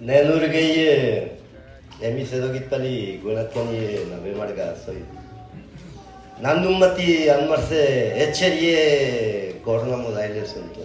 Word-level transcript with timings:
내누르게에 0.00 1.38
에미세도깃발이 2.02 3.20
구나토니 3.22 3.72
나베마르가 4.10 4.74
소이 4.74 5.02
난눈마티 6.40 7.30
안마르세 7.30 8.14
에체리에 8.16 9.62
고르나모 9.64 10.10
다일레선도 10.16 10.76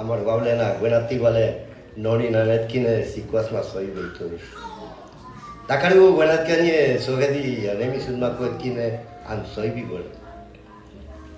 আমার 0.00 0.20
বাবলে 0.28 0.52
না 0.60 0.66
গুনাতি 0.80 1.16
বলে 1.24 1.46
ননি 2.04 2.28
না 2.34 2.40
নেতকিনে 2.48 2.94
সিকুয়াস 3.12 3.46
মা 3.54 3.60
সই 3.70 3.88
বইতো 3.94 4.24
তাকারি 5.68 5.96
ও 6.04 6.06
গুনাত 6.18 6.42
কানিয়ে 6.48 6.80
সোগেদি 7.06 7.42
নেমি 7.80 7.98
সুনমা 8.04 8.28
কো 8.36 8.44
কিনে 8.60 8.86
আন 9.30 9.38
সই 9.54 9.68
বি 9.74 9.82
বলে 9.90 10.10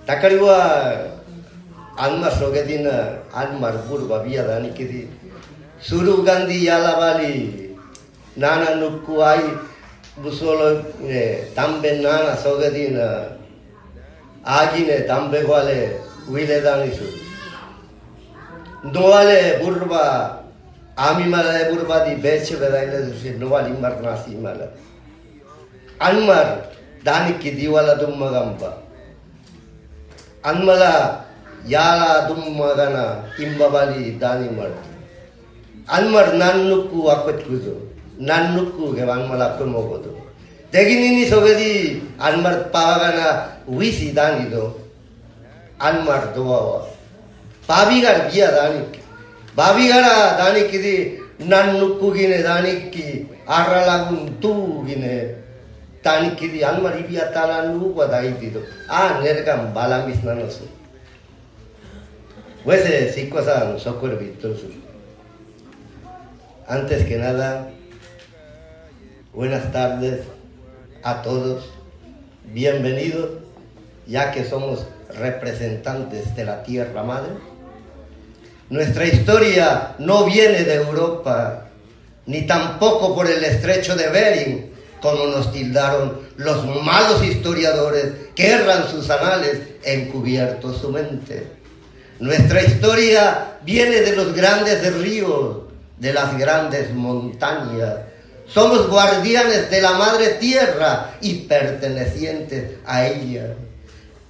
তাকারি 0.07 0.37
ও 0.43 0.47
আনমা 2.05 2.29
সোগেদিন 2.39 2.85
আনমার 3.41 3.75
বুর 3.85 4.01
বাবিয়া 4.11 4.41
দানি 4.49 4.69
কিদি 4.77 5.01
සුරුගන්ධි 5.80 6.66
යාලබලි 6.66 7.34
නානනුක්කුවයි 8.36 9.46
බුසෝල 10.18 10.82
තම්බෙන් 11.54 12.02
නාන 12.02 12.34
සොගදීන 12.36 12.98
ආජිනේ 14.44 15.00
තම්බේ 15.02 15.44
කොලේ 15.44 16.00
උයිලේ 16.28 16.60
දානිසු 16.60 17.06
නොවලේ 18.84 19.58
බුර්බා 19.60 20.42
ආමිමලේ 20.96 21.70
බුර්බා 21.70 22.04
දී 22.04 22.16
බේච්ච 22.16 22.48
බෙදයිලේ 22.54 23.06
දුසි 23.06 23.30
නොවලි 23.32 23.70
මර්නාසි 23.72 24.34
මල. 24.34 24.60
අන්මර් 26.00 26.48
දානික්කි 27.04 27.50
දීවල 27.52 27.88
දුම්මගම්බ 27.94 28.62
අන්මලා 30.44 31.22
යාලා 31.66 32.26
දුම්මගන 32.28 32.96
ඉම්බබලි 33.38 34.18
දානිමර්ත 34.18 34.87
almar 35.88 36.36
nan 36.36 36.68
nuku 36.68 37.08
akut 37.08 37.40
kudu, 37.48 37.74
nan 38.20 38.54
nuku 38.56 38.94
ke 38.94 39.02
bang 39.08 39.24
malaku 39.28 39.64
mogo 39.64 39.98
tu. 40.04 40.12
Tegi 40.70 40.94
nini 41.00 41.24
sobedi 41.24 42.00
almar 42.20 42.68
pavagana 42.68 43.56
wisi 43.66 44.12
dani 44.12 44.50
tu, 44.52 44.68
almar 45.80 46.34
doa 46.36 46.60
wa. 46.60 46.80
Babi 47.66 48.00
gar 48.00 48.28
dia 48.30 48.52
dani, 48.52 48.84
babi 49.56 49.88
gara 49.88 50.36
dani 50.36 50.68
kiri 50.70 51.18
nan 51.40 51.80
nuku 51.80 52.12
gine 52.14 52.42
dani 52.44 52.90
ki 52.92 53.26
arralagun 53.48 54.40
tu 54.40 54.84
gine. 54.86 55.44
Tani 55.98 56.36
kiri 56.38 56.62
almar 56.62 56.94
ibia 56.94 57.32
tala 57.34 57.74
nuku 57.74 57.98
dahi 58.06 58.30
tido, 58.38 58.62
ah. 58.88 59.18
Wese 62.64 63.10
sikwasan 63.14 63.78
sokur. 63.78 64.14
Antes 66.68 67.06
que 67.06 67.16
nada, 67.16 67.70
buenas 69.32 69.72
tardes 69.72 70.20
a 71.02 71.22
todos. 71.22 71.64
Bienvenidos, 72.44 73.38
ya 74.06 74.32
que 74.32 74.44
somos 74.44 74.84
representantes 75.14 76.36
de 76.36 76.44
la 76.44 76.62
Tierra 76.64 77.02
Madre. 77.04 77.30
Nuestra 78.68 79.06
historia 79.06 79.94
no 79.98 80.26
viene 80.26 80.64
de 80.64 80.74
Europa, 80.74 81.68
ni 82.26 82.42
tampoco 82.46 83.14
por 83.14 83.30
el 83.30 83.42
estrecho 83.44 83.96
de 83.96 84.10
Bering, 84.10 84.70
como 85.00 85.24
nos 85.24 85.50
tildaron 85.50 86.20
los 86.36 86.66
malos 86.84 87.24
historiadores 87.24 88.12
que 88.34 88.50
erran 88.50 88.86
sus 88.90 89.08
anales 89.08 89.62
encubiertos 89.84 90.82
su 90.82 90.90
mente. 90.90 91.46
Nuestra 92.20 92.62
historia 92.62 93.56
viene 93.64 94.02
de 94.02 94.14
los 94.14 94.34
grandes 94.34 94.94
ríos, 94.98 95.67
de 95.98 96.12
las 96.12 96.36
grandes 96.38 96.92
montañas. 96.94 97.96
Somos 98.46 98.88
guardianes 98.88 99.70
de 99.70 99.82
la 99.82 99.92
madre 99.92 100.28
tierra 100.40 101.14
y 101.20 101.40
pertenecientes 101.46 102.78
a 102.86 103.06
ella. 103.06 103.54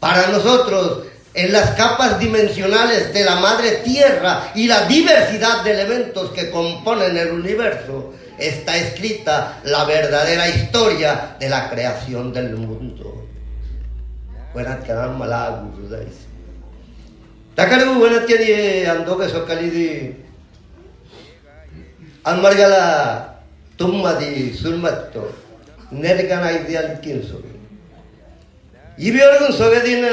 Para 0.01 0.29
nosotros, 0.29 1.05
en 1.35 1.53
las 1.53 1.71
capas 1.71 2.19
dimensionales 2.19 3.13
de 3.13 3.25
la 3.25 3.37
madre 3.37 3.83
tierra 3.85 4.51
y 4.55 4.67
la 4.67 4.87
diversidad 4.87 5.63
de 5.63 5.73
elementos 5.73 6.31
que 6.31 6.51
componen 6.51 7.17
el 7.17 7.31
universo, 7.33 8.13
está 8.39 8.77
escrita 8.77 9.61
la 9.65 9.85
verdadera 9.85 10.49
historia 10.49 11.37
de 11.39 11.49
la 11.49 11.69
creación 11.71 12.33
del 12.33 12.57
mundo. 12.57 13.27
Buenas 14.53 14.83
Takaru 17.55 17.95
buenas 17.95 18.25
ಅಂಬರ್ಗೆಲ್ಲ 22.25 22.79
ತುಂಬದಿ 23.79 24.31
ಸುಲ್ಮತ್ತು 24.61 25.23
ನೆರೆಕನ 25.97 26.45
ಇದೆಯಲ್ಲ 26.57 26.95
ತಿನ್ 27.05 27.23
ಸೊಗೆ 27.23 27.53
ಇವೆರಗೂ 28.99 29.49
ಸೊಗದಿನ 29.59 30.07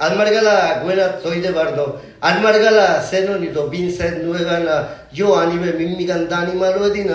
ಅನ್ಮಡ್ಗಲ 0.00 0.48
ಗೋಯ್ನ 0.82 1.02
ತೊಯ್ದಬಾರ್ದು 1.22 1.84
ಅನ್ಮಡ್ಗಲ 2.28 2.78
ಸೆನು 3.08 3.34
ನಿದು 3.38 3.62
ಬೀನ್ 3.68 3.92
ಸೆನ್ 3.96 4.18
ನುವೆಗನ 4.24 4.70
ಯೋ 5.14 5.28
ಅನಿವೆ 5.34 5.70
ಮಿಮ್ಮಿಗನ್ 5.78 6.24
ದಾನಿ 6.30 6.54
ಮಾಡೋದಿನ 6.54 7.12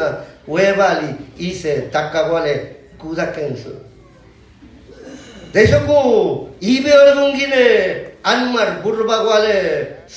ಒಯಬಾಲಿ 0.50 1.10
ಈಸೆ 1.48 1.74
ತಕ್ಕಗೋಲೆ 1.94 2.56
ಕೂದಕ್ಕೆನ್ಸು 3.02 3.74
ದೇಶಕ್ಕೂ 5.56 5.98
ಇವೆರಗುಂಗಿನೆ 6.72 7.66
ಅನ್ಮಡ್ 8.26 8.76
ಬುಡ್ರಬಾಗ್ವಾಲೆ 8.84 9.56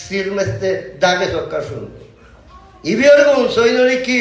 ಸಿರ್ಮೆಸ್ತೆ 0.00 0.70
ದಾಗೆ 1.02 1.26
ಸೊಕ್ಕರ್ಸುಂಟು 1.32 1.99
इबेरगो 2.84 3.46
सोयलो 3.54 3.88
की 4.04 4.20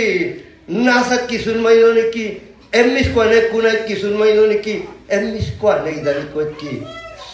नासक 0.69 1.27
किसुन 1.27 1.57
मयलो 1.63 1.93
की 2.11 2.25
एम 2.75 2.97
स्क्वाने 3.03 3.39
कुना 3.49 3.73
किसुन 3.85 4.13
मयलो 4.17 4.47
की 4.61 4.73
एम 5.11 5.37
स्क्वाने 5.41 5.91
इधर 5.91 6.19
को 6.33 6.45
की 6.55 6.75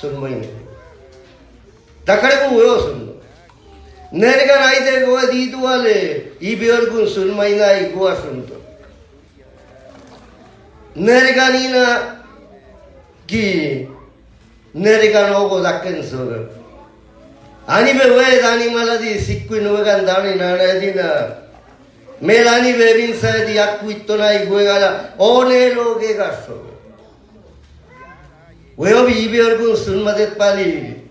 सुन 0.01 0.13
मयलो 0.23 0.53
दकड़े 2.07 2.35
को 2.35 2.49
हुयो 2.49 2.77
सुन 2.79 3.01
नेरगा 4.13 4.59
नाई 4.59 4.79
दे 4.79 4.99
गोवा 5.05 5.23
दी 5.23 5.45
दुआले 5.51 5.97
इबेरगो 6.51 7.05
सुन 7.07 7.31
मयना 7.39 7.71
ई 7.71 7.89
गोवा 7.91 8.13
सुन 8.15 8.41
तो 8.41 8.61
नेरगा 10.95 11.47
नीना 11.49 11.85
की 13.29 13.45
नेरगा 14.75 15.27
नोगो 15.29 15.59
दक्कन 15.59 16.01
सोगो 16.03 16.37
Anibe 17.67 18.05
we 18.15 18.39
dani 18.41 18.69
maladi 18.69 19.17
sikwin 19.17 19.65
we 19.73 19.83
gan 19.83 20.05
dani 20.05 20.37
nana 20.37 20.79
dina. 20.79 21.37
Melani 22.21 22.77
bevin 22.77 23.13
sa 23.15 23.43
di 23.43 23.57
akuitto 23.57 24.17
na 24.17 24.33
igwe 24.33 24.63
gala 24.63 25.13
one 25.17 25.73
loge 25.73 26.13
gasso. 26.15 26.61
We 28.77 28.93
obi 28.93 29.13
ibe 29.25 29.41
orgun 29.41 29.75
sunmadet 29.75 30.37
pali. 30.37 31.01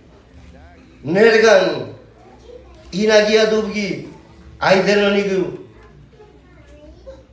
Nergan 1.04 1.92
inagia 2.92 3.50
dubgi 3.50 4.06
aidenonigu. 4.60 5.58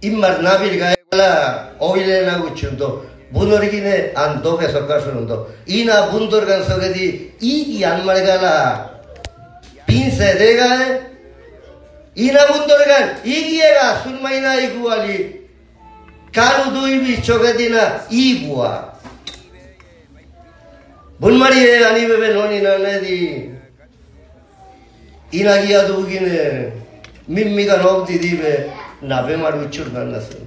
Immar 0.01 0.41
nabil 0.41 0.79
gala 0.79 1.69
oile 1.79 2.25
na 2.25 2.43
uchundo. 2.43 3.11
분어리기네 3.31 4.11
안 4.13 4.41
도게 4.41 4.67
석가스는도 4.67 5.47
이나 5.65 6.11
분도르간 6.11 6.65
석에디 6.65 7.37
이기 7.39 7.85
안 7.85 8.05
말가라 8.05 8.90
mimmiga 27.28 27.76
nobdi 27.76 28.18
dibe 28.18 28.70
nabe 29.02 29.36
maru 29.36 29.68
churgannasu 29.70 30.38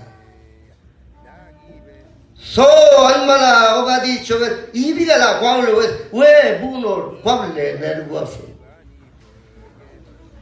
So 2.43 2.63
almala 2.63 3.77
oga 3.81 3.99
dicho, 4.03 4.35
ibiga 4.73 5.17
la, 5.17 5.39
kwable, 5.39 5.73
we, 6.11 6.27
buno, 6.59 7.21
kwable, 7.21 7.79
nel 7.79 8.05
guaso. 8.09 8.51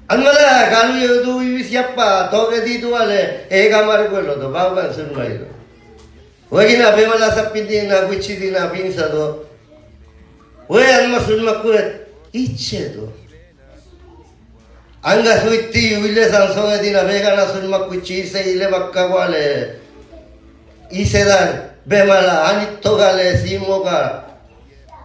Almala 0.09 0.69
kalu 0.71 1.05
yo 1.05 1.23
tu 1.23 1.63
siapa 1.63 2.29
toke 2.31 2.65
di 2.65 2.79
tu 2.81 2.95
ale 2.95 3.45
ega 3.51 3.85
mar 3.85 4.09
quello 4.09 4.39
to 4.39 4.49
baba 4.49 4.91
sun 4.91 5.13
mai 5.13 5.37
do. 5.37 5.45
Wagina 6.49 6.95
be 6.95 7.05
mala 7.05 7.29
sapindi 7.29 7.85
na 7.85 8.07
gucci 8.07 8.39
di 8.39 8.49
na 8.49 8.69
pinsa 8.73 9.11
do. 9.11 9.45
We 10.67 10.81
alma 10.81 11.19
sun 11.19 11.45
makure 11.45 12.07
iche 12.33 12.89
do. 12.95 13.13
Anga 15.03 15.41
suitti 15.45 15.93
uile 16.01 16.27
san 16.31 16.53
so 16.53 16.65
di 16.81 16.89
na 16.89 17.03
vega 17.03 17.35
na 17.35 17.45
sun 17.45 17.69
makuchi 17.69 18.25
se 18.25 18.41
ile 18.41 18.65
bakka 18.65 19.05
wale. 19.13 19.79
Ise 20.89 21.23
Bemala 21.85 22.49
anit 22.51 22.81
togale 22.81 23.37
simoga 23.37 24.23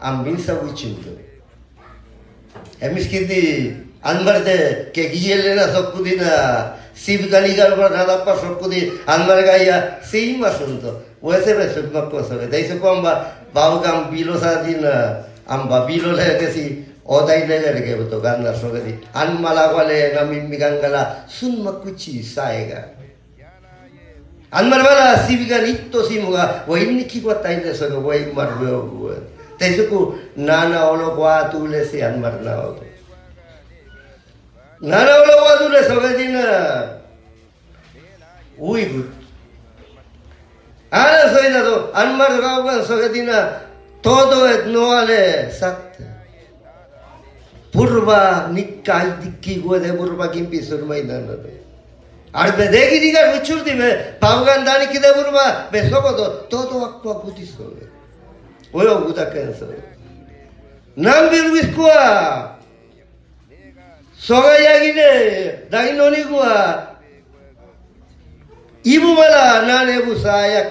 ambin 0.03 0.37
sabuchindo. 0.39 1.15
Emiskidi 2.81 3.73
anbarde 4.03 4.91
ke 4.93 5.09
giyelena 5.13 5.73
sokudina 5.73 6.75
sivganigar 6.95 7.77
baralapa 7.79 8.37
sokudi 8.37 8.93
anbargaya 9.07 10.03
sima 10.03 10.51
sunto. 10.51 11.01
Wese 11.23 11.57
be 11.57 11.65
sukma 11.73 12.11
kosore. 12.11 12.51
Daiso 12.51 12.77
komba 12.81 13.33
baugam 13.55 14.11
bilo 14.11 14.37
sadina 14.37 15.25
amba 15.49 15.87
bilo 15.87 16.13
legesi 16.13 16.85
odai 17.07 17.49
leger 17.49 17.81
ke 17.81 18.11
to 18.11 18.21
ganda 18.21 18.53
sogedi 18.53 18.99
anmala 19.15 19.73
gale 19.73 20.13
namin 20.15 20.51
migangala 20.51 21.25
sunma 21.29 21.81
kuchi 21.81 22.21
saega. 22.23 23.04
sogedi 24.54 24.54
an 24.54 24.70
mala 24.70 24.84
wale 24.84 25.06
na 25.06 25.28
mimmi 25.28 25.46
gangala 25.46 25.66
sun 25.66 25.70
makuchi 25.70 25.70
saega 25.70 25.70
anmar 25.70 25.70
wala 25.70 25.70
sivgani 25.70 25.70
itto 25.70 26.04
simuga 26.04 26.64
wo 26.68 26.78
inni 26.78 27.06
ki 27.06 27.22
ko 27.22 27.34
tai 27.34 27.64
le 27.64 27.74
so 27.74 27.88
ko 27.90 28.00
wo 28.00 28.14
mar 28.34 28.50
wo 28.62 29.14
te 29.58 29.76
suku 29.76 30.14
nana 30.36 30.90
olo 30.90 31.16
kwa 31.16 31.50
tu 31.52 31.68
le 31.68 31.86
si 31.86 32.02
anmar 32.02 32.42
na 32.42 32.68
o 32.68 32.90
나라올라와둘레 34.82 35.84
서가지나 35.84 37.00
우이굿 38.58 39.12
아나 40.90 41.34
소이나도 41.34 41.92
안마르 41.94 42.42
가오간 42.42 42.84
서가디나 42.86 43.68
todo 44.02 44.48
no 44.72 44.96
ale 44.96 45.52
sakte 45.52 46.08
purva 47.74 48.48
nikkai 48.48 49.20
dikki 49.20 49.60
gode 49.62 49.92
purva 49.92 50.32
kimpi 50.32 50.64
surmai 50.64 51.04
danade 51.04 51.60
আর 52.35 52.49
বেদেগি 52.59 52.99
দিকে 53.05 53.23
মিছুর 53.31 53.61
দিবে 53.65 53.89
পাবগান 54.21 54.61
দানি 54.67 54.87
কিনে 54.87 55.11
বলবা 55.19 55.45
বেসব 55.73 56.05
তো 56.19 56.25
তো 56.51 56.59
তো 56.71 56.77
আকুয়া 56.87 57.15
গুটি 57.15 57.45
সবে 57.49 57.85
ওই 58.75 58.87
অগুতা 58.95 59.25
ক্যান্সার 59.25 59.71
নাম 60.97 61.23
বের 61.31 61.47
বিস্কুয়া 61.51 62.03
সবাই 64.21 64.61
আগিনে 64.75 65.13
দাগি 65.71 65.93
ননি 65.93 66.23
গুয়া 66.23 66.57
ইবু 68.85 69.11
বেলা 69.17 69.45
না 69.69 69.79
লেবু 69.83 70.13
সায়া 70.23 70.63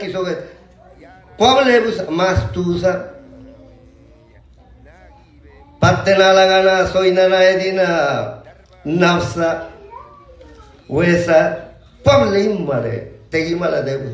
huesa 10.90 11.56
pamleimmare 12.04 13.08
tegimaladevu 13.32 14.10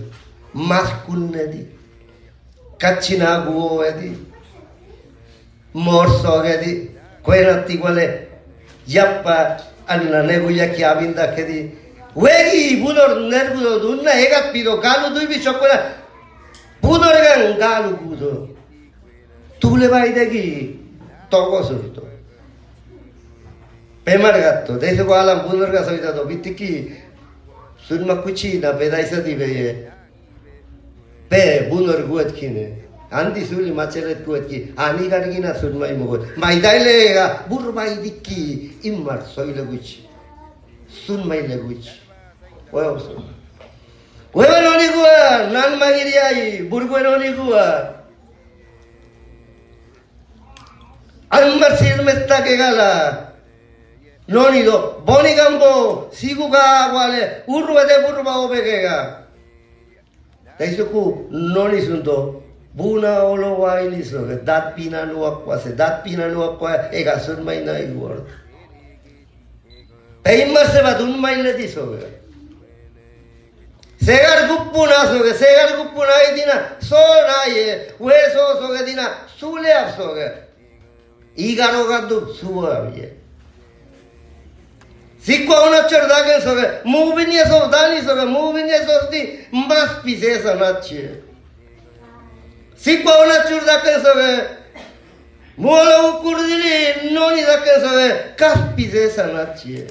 maskunnedi 0.54 1.66
kacchinaaguvoedi 2.77 4.12
moorsoogedi 5.74 6.71
koenattigole 7.24 8.06
yappa 8.88 9.36
annanegu 9.88 10.50
yakki 10.51 10.83
abindakkedi 10.83 11.71
wegi 12.16 12.77
bunor 12.81 13.12
nergudo 13.31 13.80
dunna 13.80 14.12
egappido 14.25 14.77
galu 14.77 15.16
duibi 15.16 15.44
sokkona 15.44 15.77
bunor 16.81 17.16
gan 17.25 17.44
galu 17.60 17.92
gudo 18.04 18.31
tule 19.60 19.88
bai 19.88 20.12
degi 20.13 20.80
togosurto 21.30 22.08
pēmār 24.09 24.39
gātō, 24.41 24.79
dēsā 24.81 25.06
kō 25.06 25.13
ālā 25.13 25.35
mūdhār 25.44 25.73
gātō 25.75 25.85
sōi 25.85 26.01
tātō, 26.01 26.25
mīt 26.29 26.41
tīkī 26.47 26.69
sūrmā 27.85 28.15
kūchī 28.23 28.56
nā 28.63 28.73
pēdā 28.79 29.03
isa 29.06 29.21
tī 29.25 29.35
pēyē, 29.38 29.73
pē 31.29 31.41
mūdhār 31.69 32.01
gōt 32.09 32.33
kīne, 32.38 32.65
āndī 33.19 33.45
sūrī 33.45 33.69
mācērēt 33.77 34.23
gōt 34.25 34.47
kī, 34.50 34.61
āni 34.81 35.09
gār 35.11 35.29
kī 35.29 35.44
nā 35.44 35.53
sūrmā 35.59 35.91
imu 35.94 36.09
gōt, 36.09 36.21
māi 36.41 36.57
dāilē 36.63 36.95
gā, 37.17 37.27
i 41.38 41.45
lē 41.51 41.59
kūchī, 41.67 41.99
wē 42.73 42.87
wā 42.89 42.97
sō. 43.06 43.13
nonido 54.30 55.02
bonigambo 55.06 56.07
siguga 56.14 56.94
wale 56.94 57.44
urwede 57.48 57.94
burba 58.06 58.36
obegega 58.38 59.24
daisuku 60.59 61.28
noni 61.31 61.81
sunto 61.81 62.44
buna 62.74 63.24
olo 63.24 63.57
waili 63.59 64.06
so 64.06 64.26
dat 64.44 64.76
pina 64.76 65.06
no 65.06 65.26
akwa 65.26 65.59
se 65.59 65.74
dat 65.76 66.04
pina 66.04 66.28
no 66.28 66.44
akwa 66.44 66.94
ega 66.94 67.19
sun 67.19 67.42
mai 67.44 67.66
na 67.66 67.80
igor 67.80 68.21
peima 70.24 70.66
se 70.66 70.81
badun 70.83 71.18
mai 71.19 71.42
le 71.42 71.54
diso 71.54 71.98
segar 74.06 74.48
guppuna 74.48 74.95
soge 75.09 75.33
segar 75.33 75.78
guppuna 75.78 76.14
idina 76.31 76.78
so 76.80 76.95
naye 77.28 77.92
we 78.00 78.14
so 78.33 78.62
soge 78.62 78.86
dina 78.86 79.09
sule 79.40 79.74
apsoge 79.74 80.31
igaro 81.36 81.88
gaddu 81.88 82.33
suwa 82.40 82.78
abiye 82.78 83.19
Sikko 85.21 85.54
una 85.68 85.88
cerda 85.88 86.23
ga 86.26 86.42
so 86.42 86.56
ga 86.56 86.81
mu 86.85 87.14
binya 87.16 87.45
so 87.45 87.69
dani 87.69 88.02
so 88.02 88.16
ga 88.16 88.26
mu 88.26 88.54
binya 88.54 88.85
so 88.85 89.07
sti 89.07 89.47
mas 89.52 90.02
pise 90.04 90.42
sa 90.42 90.56
na 90.56 90.80
chie. 90.81 91.30
Sikwa 92.80 93.23
una 93.23 93.44
churda 93.44 93.81
kensoge. 93.81 94.44
Mola 95.57 96.07
ukurdili 96.07 97.11
noni 97.11 97.42
da 97.42 97.57
kensoge. 97.57 98.35
Kaspize 98.35 99.09
sanachie. 99.11 99.88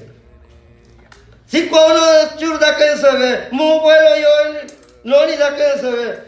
Sikwa 1.47 1.87
una 1.87 2.31
churda 2.39 2.73
kensoge. 2.73 3.39
Mu 3.53 3.81
vuelo 3.81 4.17
yo 4.17 4.63
noni 5.05 5.37
da 5.37 5.53
kensoge. 5.53 6.19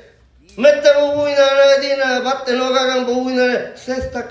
Mette 0.59 0.89
bubuina 1.01 1.47
na 1.59 1.81
dina 1.81 2.21
batte 2.21 2.53
no 2.53 2.73
gagan 2.73 3.07
bubuina 3.07 3.77
sesta 3.77 4.23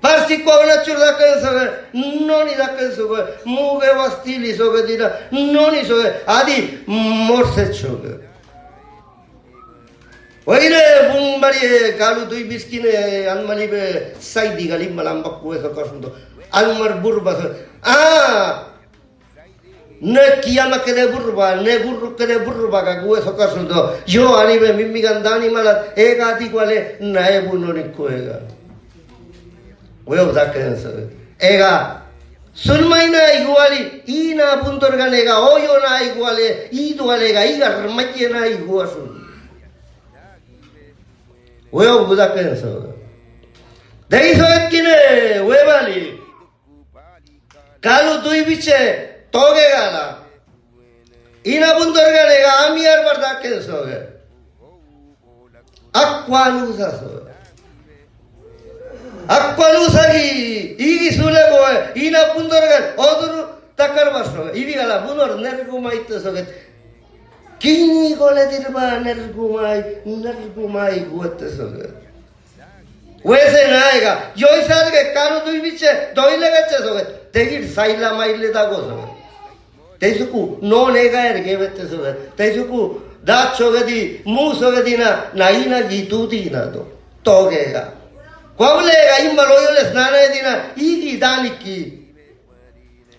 farsi 0.00 0.42
covana 0.42 0.76
ciurda 0.84 1.16
che 1.16 1.28
soge 1.40 1.64
noni 2.28 2.54
da 2.54 2.74
che 2.74 2.86
soge 2.92 3.20
muve 3.44 3.92
vastili 3.94 4.54
soge 4.54 4.84
dira 4.84 5.08
noni 5.30 5.84
soge 5.84 6.22
adi 6.26 6.58
morse 6.86 7.72
soge 7.72 8.12
ওইরে 10.46 10.82
বুন 11.08 11.24
বাড়িয়ে 11.42 11.72
গালু 12.00 12.22
দুই 12.30 12.42
বিশ 12.50 12.62
কিনে 12.70 12.94
আনমানিবে 13.34 13.82
সাইদি 14.32 14.64
গালি 14.70 14.86
মালাম 14.98 15.18
বাক 15.24 15.34
কুয়ে 15.42 15.58
সরকার 15.64 15.84
শুনতো 15.90 16.08
আলমার 16.58 16.92
বুরবা 17.02 17.32
আ 17.92 17.96
নে 20.02 20.24
কিয়ামা 20.42 20.78
কেনে 20.84 21.04
বুরবা 21.12 21.46
নে 21.64 21.74
বুর 21.84 21.96
কেনে 22.18 22.36
বুরবা 22.46 22.80
গা 22.86 22.94
কুয়ে 23.02 23.20
সরকার 23.26 23.48
শুনতো 23.54 23.78
ইয়ো 24.12 24.26
আনিবে 24.40 24.68
মিম্মি 24.78 25.00
গান 25.06 25.18
দানি 25.26 25.48
মালা 25.56 25.72
এক 26.06 26.18
আদি 26.28 26.46
কোয়ালে 26.52 26.76
নায়ে 27.14 27.40
বুননি 27.46 27.82
কোয়ে 27.96 28.18
গা 28.26 28.36
ega 30.08 30.24
di 30.24 30.30
quale 30.30 30.30
nae 30.30 30.32
buno 30.32 30.32
ni 30.32 30.32
kuega 30.32 30.32
weo 30.32 30.32
zakensa 30.32 30.88
ega 31.38 32.02
sunmaina 32.52 33.32
iguali 33.32 34.02
ina 34.06 34.56
puntor 34.56 34.96
ganega 34.96 35.38
oyo 35.38 35.78
na 35.80 36.02
iguale 36.02 36.68
idu 36.72 37.12
alega 37.12 37.46
iga 37.46 37.68
rmache 37.68 38.28
na 38.28 38.46
iguasun 38.46 39.26
weo 41.72 42.04
buzakensa 42.04 42.66
dei 44.08 44.34
so 44.36 44.44
ekkine 44.44 44.96
webali 45.40 46.18
kalu 47.80 48.22
tui 48.22 48.44
biche 48.44 49.08
toge 49.30 49.70
gala. 49.70 50.18
Ina 51.44 51.74
buntor 51.78 52.08
gale 52.12 52.36
ga 52.42 52.52
amiar 52.66 53.04
barda 53.04 53.40
ke 53.42 53.62
soge. 53.62 53.98
Akwalu 55.94 56.76
sa 56.76 56.92
ಅಪ್ಪನೂ 59.36 59.82
ಸರಿ. 59.96 60.24
ಈಗ 60.88 61.02
ಸುಲಭ 61.16 61.54
ಈನ 62.04 62.16
ಪುಂದೊರಗ 62.34 62.74
ಹೋದ್ರು 63.00 63.40
ತಕ್ಕಡ 63.78 64.06
ಮಾಸ್ಟ್ರ 64.14 64.44
ಇವೀಗಲ್ಲ 64.60 64.94
ಮುಂದೊರ 65.06 65.32
ನೆರಗುಮಾಯ್ತು 65.46 66.14
ಸೊಗತ್. 66.24 66.52
ಕಿಂಗೊಳದಿರುವ 67.62 68.78
ನೆರಗುಮಾಯ್ 69.06 69.82
ನೆರಗುಮಾಯ್ 70.24 71.00
ಗೊತ್ತು 71.16 71.48
ಸೊಗತ್. 71.56 71.96
ವಯಸ್ಸೇ 73.24 73.62
ನಾಯಿಗ 73.66 74.06
ಯೋಯ್ಸಾದ್ಗೆ 74.42 75.02
ಕಾನು 75.14 75.38
ದುಯ್ಮಿಚ್ಚೆ 75.46 75.90
ದೊಯ್ಲಗಚ್ಚೆ 76.16 76.78
ಸೊಗತ್. 76.86 77.32
ತೆಗಿಡ್ 77.32 77.66
ಸೈಲ 77.74 78.04
ಮೈಲಿದಾಗೋ 78.18 78.78
ಸೊಗತ್. 78.88 79.14
ತೆಸುಕು 80.00 80.40
ನೋನೆಗಾಯರ್ಗೆ 80.62 81.54
ವೆತ್ತೆ 81.54 81.86
ಸೊಗತ್. 81.90 82.36
ತೆಸುಕು 82.36 82.80
दात 83.28 83.56
सोगदी 83.56 84.00
मुंह 84.26 84.52
सोगदी 84.58 84.96
ना 84.96 85.08
नाई 85.40 85.64
ना 85.70 85.78
गीतू 85.88 86.18
दी 86.26 86.38
Guabulega 88.58 89.16
y 89.24 89.34
maloyo 89.36 89.70
les 89.78 89.94
nana 89.94 90.18
edina 90.24 90.72
igi 90.76 91.16
daliki. 91.16 91.80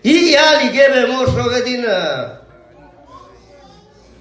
Igi 0.02 0.36
ali 0.36 0.68
gebe 0.70 1.06
moso 1.06 1.50
edina. 1.56 1.96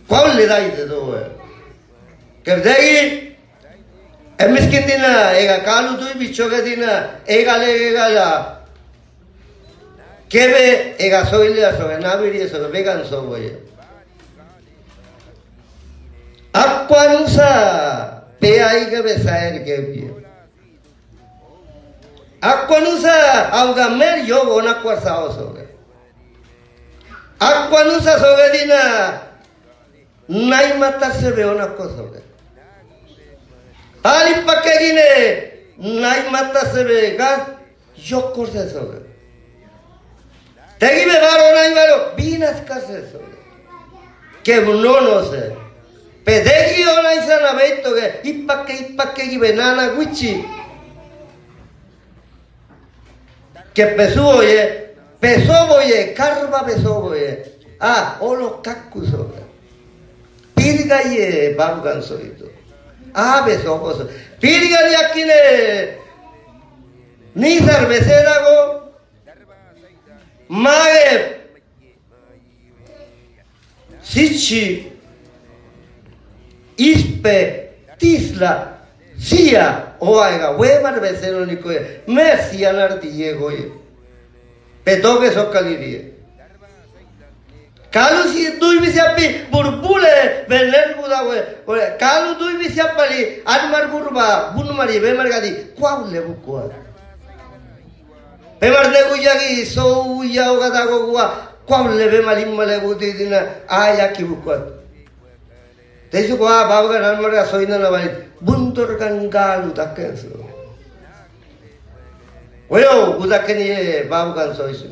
Guabule 0.07 0.45
daite 0.47 0.85
doe. 0.85 1.21
Kerdegi 2.43 3.29
εμείς 4.41 4.65
και 4.65 4.77
την 4.77 5.01
ε, 5.03 5.37
έγα 5.41 5.57
κάλου 5.57 5.97
του 5.97 6.07
υπητσό 6.13 6.49
και 6.49 6.61
την 6.61 6.81
ε, 6.81 7.09
έγα 7.25 7.57
λέγε 7.57 7.89
καλά. 7.91 8.61
Και 10.27 10.39
με 10.47 10.93
έγα 10.97 11.25
σόιλια 11.25 11.75
σοβε, 11.79 11.97
να 11.97 12.15
μυρίε 12.15 12.47
σοβε, 12.47 12.67
μέγαν 12.71 13.05
σοβε. 13.09 13.59
Απ' 16.51 16.87
πάνω 16.87 17.27
σα, 17.27 17.51
πέα 18.39 18.77
ή 18.79 18.89
και 18.89 19.01
μες 19.03 19.21
σαέρ 19.25 19.63
και. 19.63 19.75
Auga 22.41 23.89
mer 23.89 24.25
yogo 24.27 24.61
na 24.61 24.73
kwasao 24.73 25.33
soge. 25.33 25.67
Akwanusa 27.39 28.19
soge 28.19 28.51
dina 28.51 29.21
nai 30.27 30.77
mata 30.77 31.11
se 31.11 31.31
ve 31.31 31.43
ona 31.45 31.67
kosoge. 31.67 32.21
Ali 34.03 34.33
pakegine 34.45 35.51
nai 35.77 36.29
mata 36.31 36.65
se 36.73 36.83
ve 36.83 37.17
gas 37.17 37.41
yokor 37.95 38.47
se 38.47 38.69
soge. 38.69 38.99
Tegime 40.79 41.13
varo 41.13 41.55
nai 41.55 41.73
varo 41.73 42.15
binas 42.15 42.61
kaseso. 42.67 43.19
Que 44.43 44.61
no 44.61 45.01
no 45.01 45.23
sé. 45.23 45.55
Pedegi 46.23 46.83
ona 46.87 47.13
isana 47.15 47.53
beito 47.53 47.93
que 47.95 48.21
ipakke 48.23 48.73
ipakke 48.73 49.29
gi 49.29 49.37
benana 49.39 49.89
guichi. 49.95 50.45
Que 53.73 53.85
pesu 53.85 54.25
oye, 54.25 54.95
peso 55.19 55.53
oye, 55.75 56.13
karba 56.13 56.65
peso 56.65 57.05
oye. 57.05 57.43
Ah, 57.79 58.17
olo 58.21 58.61
kakuso. 58.61 59.31
Pirga 60.55 61.01
ye 61.01 61.55
babugan 61.55 62.01
soito. 62.01 62.45
Ah, 63.13 63.43
beso 63.45 63.81
oso. 63.81 64.09
Pirga 64.39 64.77
ni 64.89 64.95
akine. 64.95 65.97
Ni 67.35 67.59
cervecera 67.59 68.39
go. 68.43 68.91
Mae 70.49 71.39
Sichi 74.01 74.91
Ispe 76.77 77.69
Tisla 77.99 78.78
Sia 79.19 79.95
Oaiga 79.99 80.57
Wemar 80.57 80.99
Becero 81.01 81.45
Nicoye 81.45 82.01
Messi 82.07 82.65
Anarti 82.65 83.11
Diego 83.11 83.51
Petoque 84.83 85.31
Socalirie 85.31 86.13
Kalu 87.91 88.29
si 88.29 88.59
tui 88.59 88.79
bisi 88.79 88.99
api 88.99 89.49
burbule 89.51 90.45
bener 90.47 90.95
buda 90.95 91.25
we 91.25 91.97
kalu 91.97 92.37
tui 92.37 92.57
bisi 92.61 92.79
apali 92.79 93.41
admar 93.45 93.89
burba 93.89 94.53
bunmari 94.53 94.99
bemar 95.01 95.27
gadi 95.27 95.73
kwau 95.75 96.05
le 96.05 96.21
bukwa 96.21 96.69
Pemarde 98.59 98.99
guyagi 99.09 99.65
so 99.65 100.21
ya 100.23 100.51
ogada 100.51 100.85
gogua 100.85 101.31
kwam 101.65 101.97
lebe 101.97 102.21
malim 102.21 102.55
male 102.55 102.79
buti 102.79 103.13
dina 103.13 103.47
aya 106.13 106.27
kibukwat. 106.27 106.27
Tesu 106.27 106.37
kwa 106.37 106.67
babaga 106.67 106.99
nanmarga 106.99 107.45
soina 107.45 107.77
na 107.77 107.91
bali 107.91 108.09
buntor 108.41 108.97
gangalu 108.97 109.73
dakkenso. 109.73 110.27
Oyo 112.69 113.17
gudakeni 113.19 113.67
ye 113.67 114.03
babaga 114.03 114.55
soisu. 114.55 114.87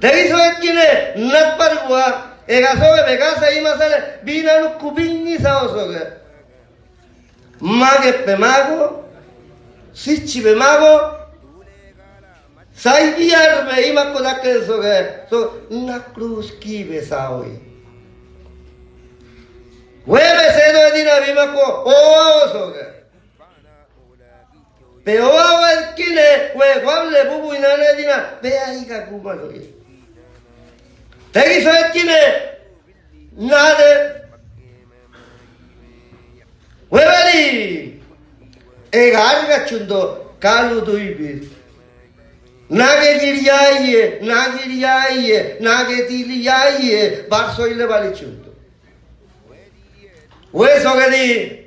Degi 0.00 0.28
so 0.28 0.36
ekkine 0.36 1.16
natpar 1.30 1.86
gua 1.86 2.22
ega 2.46 2.76
soge 2.76 3.02
begasa 3.06 3.50
imasale 3.50 4.24
bina 4.24 4.60
nu 4.60 4.68
kubinni 4.78 5.38
sao 5.38 5.68
soge. 5.68 6.02
Mage 7.60 8.12
pemago, 8.24 9.04
sichi 9.92 10.40
pemago, 10.40 11.18
Saibiarme 12.78 13.88
ima 13.88 14.12
kodake 14.12 14.64
soge 14.64 15.26
so 15.28 15.52
na 15.70 15.98
cruz 15.98 16.52
saoi. 17.08 17.67
Vuelve 20.08 20.46
seno 20.56 20.80
de 20.84 20.90
dinamima 20.96 21.46
ko 21.52 21.64
oa 21.84 22.44
osoga. 22.44 22.84
Pe 25.04 25.20
oa 25.20 25.60
wa 25.60 25.92
kine 25.96 26.28
we 26.54 26.80
gwamle 26.82 27.24
bubu 27.24 27.54
inane 27.54 27.96
dina 27.96 28.16
pe 28.42 28.48
ai 28.48 28.84
ka 28.88 29.00
kuma 29.08 29.34
loye. 29.34 29.62
Tegi 31.32 31.62
sa 31.62 31.90
kine 31.90 32.20
nade 33.36 33.90
Wevali 36.90 38.00
e 38.90 39.10
garga 39.10 39.66
chundo 39.66 40.34
kalu 40.40 40.80
duibi. 40.80 41.58
নাগে 42.70 43.12
গিরিয়াইয়ে 43.20 44.02
না 44.22 44.40
গিরিয়াইয়ে 44.54 45.38
নাগে 45.60 45.98
দিলিয়াইয়ে 46.08 47.00
বারসইলে 47.30 47.86
বাড়ি 47.86 48.10
চুন্ত 48.18 48.47
왜 50.52 50.80
gadi 50.82 51.66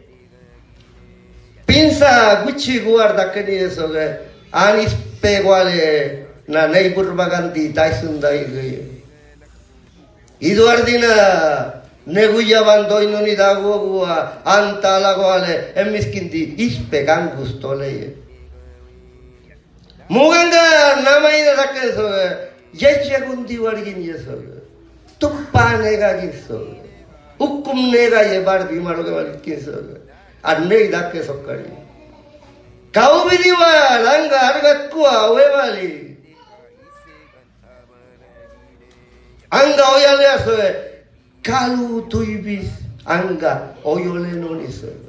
Pinsa 1.65 2.41
gucci 2.43 2.79
guarda 2.79 3.29
che 3.29 3.43
disele 3.43 4.29
Ari 4.49 4.87
spequale 4.89 6.41
la 6.45 6.65
neighbor 6.65 7.13
vaganti 7.13 7.71
taisun 7.71 8.19
dai 8.19 8.45
gue 8.49 8.89
I 10.39 10.53
d'or 10.55 10.81
dina 10.83 11.83
neguyo 12.05 12.63
vandoinunidagua 12.63 14.41
anta 14.43 14.97
la 14.97 15.13
quale 15.13 15.73
e 15.73 15.83
miskindi 15.85 16.55
ispe 16.65 17.03
cangustolee 17.03 18.17
Mungan 20.09 20.49
na 21.05 21.19
mai 21.21 21.43
da 21.45 21.69
cce 22.73 23.21
ಉಕ್ಕುಮ್ನೇರಾಯೇ 27.41 28.37
ಬಾಡ 28.39 28.61
ಭೀಮಾಳೋಗ 28.63 29.09
ಇಕ್ಕಿಸೋದು 29.27 29.95
ಅನ್ನೇ 30.43 30.77
ಇದಾಕೆ 30.85 31.21
ಸೊಕ್ಕಳಿ 31.23 31.67
ಕವು 32.93 33.19
ಬಿದಿವ 33.27 33.61
ಲಂಗ 34.05 34.33
ಅರ್ಗಕ್ಕುವ 34.47 35.05
ಅವೇ 35.21 35.45
ಮಾಲಿ 35.53 35.89
ಅಂಗ 39.51 39.79
ಒಯ್ಯಲೆ 39.93 40.27
ಅಸೋವೆ 40.29 40.69
ಕಾಲು 41.43 41.87
ತುಯ್ಬಿ 42.11 42.57
ಅಂಗ 43.09 43.43
ಒಯ್ಯೊಲೆ 43.85 44.33
ನೋಡಿಸೋದು 44.41 45.07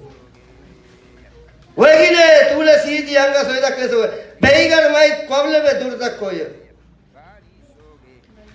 ಒಳಗಿನೇ 1.77 2.27
ತುಳೆ 2.51 2.75
ಸೀದಿ 2.85 3.15
ಅಂಗ 3.17 3.37
ಸೊಯ್ದಕ್ಕೆ 3.49 3.87
ಸೋವೆ 3.89 4.09
ಬೇಗರ 4.43 4.85
ಮೈ 4.95 5.07
ಕೊಬ್ಲೆಬೆ 5.29 5.73
ದುಡ್ದಕ್ಕೋಯ್ಯ 5.81 6.45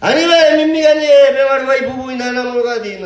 ಅನಿವೆ 0.02 0.40
ನಿಮ್ಮಿಗೆ 0.58 1.14
ಬೇವಾಡ 1.36 1.62
ಮೈ 1.70 1.80
ಬೂಬು 1.86 2.16
ನಾನು 2.20 2.42
ಮುಳುಗದೀನ 2.48 3.06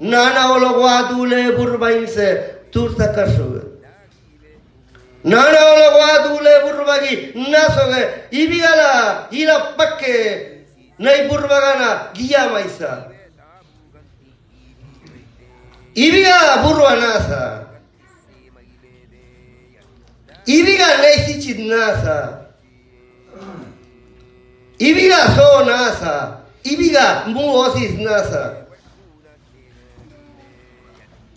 Nana 0.00 0.52
olo 0.52 0.68
guatu 0.78 1.26
le 1.26 1.52
burbain 1.56 2.06
ze, 2.06 2.42
turta 2.70 3.08
kasuge. 3.14 3.62
Nana 5.24 5.60
olo 5.72 5.86
guatu 5.96 6.42
le 6.44 6.54
burbagi, 6.64 7.32
nasoge, 7.50 8.02
ibigala, 8.30 9.26
ila 9.30 9.74
pake, 9.76 10.64
nahi 10.98 11.28
burbagana, 11.28 12.12
gila 12.14 12.48
maiza. 12.52 13.08
Ibigala 15.94 16.62
burba 16.62 16.96
naza. 16.96 17.66
Ibiga 20.46 20.86
nahi 20.98 21.18
zitsit 21.26 21.58
naza. 21.58 22.46
Zo 25.34 25.64
naza. 25.64 26.38
Ibiga 26.64 27.24
mu 27.26 27.42
osiz 27.66 27.98
naza. 27.98 28.67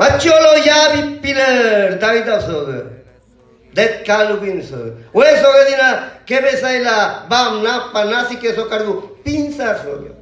aidena 0.00 0.18
davso 0.18 0.30
Maciolo 0.30 0.64
yabi 0.64 1.20
piler 1.20 1.98
Davida 2.00 2.40
soga. 2.40 2.90
Det 3.74 4.04
kalubin 4.04 4.62
soga. 4.62 4.92
We 5.12 5.24
soga 5.24 5.64
dina 5.68 6.10
kebe 6.26 6.56
saila 6.56 7.28
bam 7.28 7.62
napa 7.62 8.04
nasi 8.04 8.36
ke 8.36 8.54
so 8.54 8.64
kargu 8.68 9.22
pinsa 9.24 9.82
soga. 9.84 10.14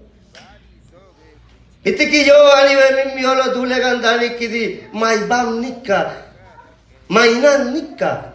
Itiki 1.85 2.26
yo 2.26 2.35
aniwe 2.35 3.04
mimmi 3.04 3.23
holo 3.23 3.54
dule 3.54 3.80
gandani 3.80 4.37
kidi 4.38 4.85
mai 4.92 5.26
bam 5.28 5.61
nikka. 5.61 6.12
Mai 7.08 7.40
nan 7.40 7.73
nikka. 7.73 8.35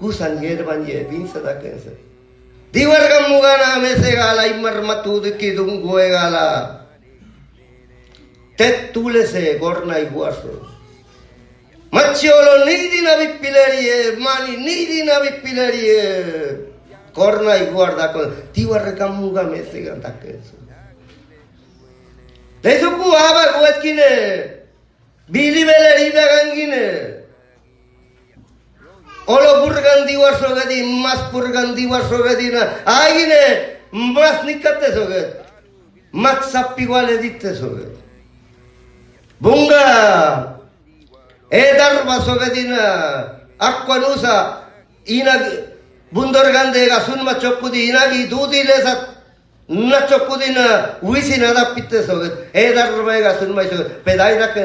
Kusan 0.00 0.42
yerban 0.42 0.86
ye 0.86 1.04
pinsa 1.04 1.42
da 1.42 1.54
kensa. 1.58 1.90
Diwar 2.72 3.08
gamugana 3.08 3.80
mese 3.80 4.14
gala 4.14 4.46
imar 4.46 4.82
matud 4.84 5.24
ki 5.38 5.56
dungu 5.56 5.96
gala. 5.96 6.87
te 8.58 8.90
túlese 8.92 9.54
gorna 9.58 10.00
i 10.00 10.06
guaso. 10.06 10.66
Machiolo 11.92 12.66
nidi 12.66 13.00
na 13.02 13.14
vipilerie, 13.16 14.16
mani 14.18 14.56
nidi 14.56 15.04
na 15.04 15.20
vipilerie. 15.20 16.66
Gorna 17.14 17.56
i 17.56 17.66
guarda 17.70 18.12
con 18.12 18.34
tiwa 18.52 18.78
recamuga 18.78 19.44
me 19.44 19.62
se 19.62 19.82
ganta 19.82 20.18
queso. 20.18 20.58
De 22.60 22.80
su 22.80 22.88
aba 22.88 23.60
guetquine, 23.60 24.66
bili 25.28 25.64
bele 25.64 25.88
belerida 25.94 26.24
gangine. 26.26 26.84
Olo 29.26 29.66
burgandi 29.66 30.16
guaso 30.16 30.54
gadi, 30.54 30.82
más 30.82 31.30
burgandi 31.30 31.86
guaso 31.86 32.24
gadina. 32.24 32.82
Aguine, 32.84 33.78
más 33.92 34.44
ni 34.44 34.58
cate 34.58 34.92
soguet. 34.92 35.46
Más 36.10 36.50
sapi 36.50 36.86
guale 36.86 37.18
dite 37.18 37.54
soguet. 37.54 38.07
Bunga! 39.40 40.58
Edar 41.50 42.04
basogadina 42.04 42.76
uh, 42.76 43.66
Akwa 43.66 43.98
nusa 43.98 44.58
Inagi 45.06 45.64
Bundorgande 46.12 46.88
sunma 47.06 47.34
chokudi 47.40 47.88
inagi 47.88 48.26
dudi 48.28 48.62
lesa 48.64 49.14
Na 49.68 50.02
chokudi 50.08 50.52
na 50.52 50.96
uisi 51.02 51.38
nada 51.40 51.74
pitte 51.74 52.02
soga 52.04 52.28
e 52.52 52.64
Edar 52.64 52.92
rumai 52.92 53.22
gasunma 53.22 53.62
soga 53.64 53.84
ken 54.04 54.18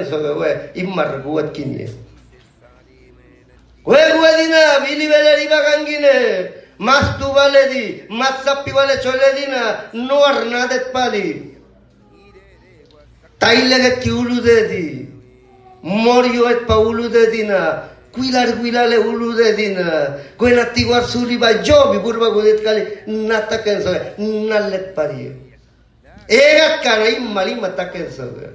rakan 0.04 0.40
we 0.40 0.82
Immar 0.82 1.22
guat 1.24 1.54
kinye 1.54 1.90
Kwe 3.84 3.98
guadina 4.12 4.80
vili 4.86 5.08
vele 5.08 5.36
riba 5.38 5.62
gangine 5.62 6.52
Mastu 6.80 7.32
valedi 7.32 8.04
Matsappi 8.10 8.72
vale 8.72 8.98
chole 9.04 9.36
dina 9.36 9.90
Noar 9.94 10.46
nadet 10.46 10.52
Noar 10.52 10.52
nadet 10.52 10.94
pali 10.94 11.53
tailaga 13.44 13.92
ki 14.02 14.12
ulu 14.22 14.38
dedi. 14.48 15.08
Morio 15.84 16.48
et 16.48 16.66
pa 16.68 16.78
ulu 16.80 17.10
dedina. 17.10 17.60
Kuilar 18.14 18.50
guilale 18.62 18.98
ulu 19.10 19.36
dedina. 19.40 19.88
Goen 20.38 20.60
atigo 20.60 20.94
azuri 20.94 21.38
ba 21.38 21.50
jo, 21.64 21.80
mi 21.92 22.00
bai 22.00 22.32
gudet 22.36 22.64
kali, 22.64 22.82
nataken 23.08 23.82
zoe, 23.82 24.00
nalet 24.50 24.96
parie. 24.96 25.32
Egat 26.30 26.84
kara 26.84 27.08
imma 27.10 27.44
lima 27.46 27.70
taken 27.76 28.08
zoe. 28.10 28.48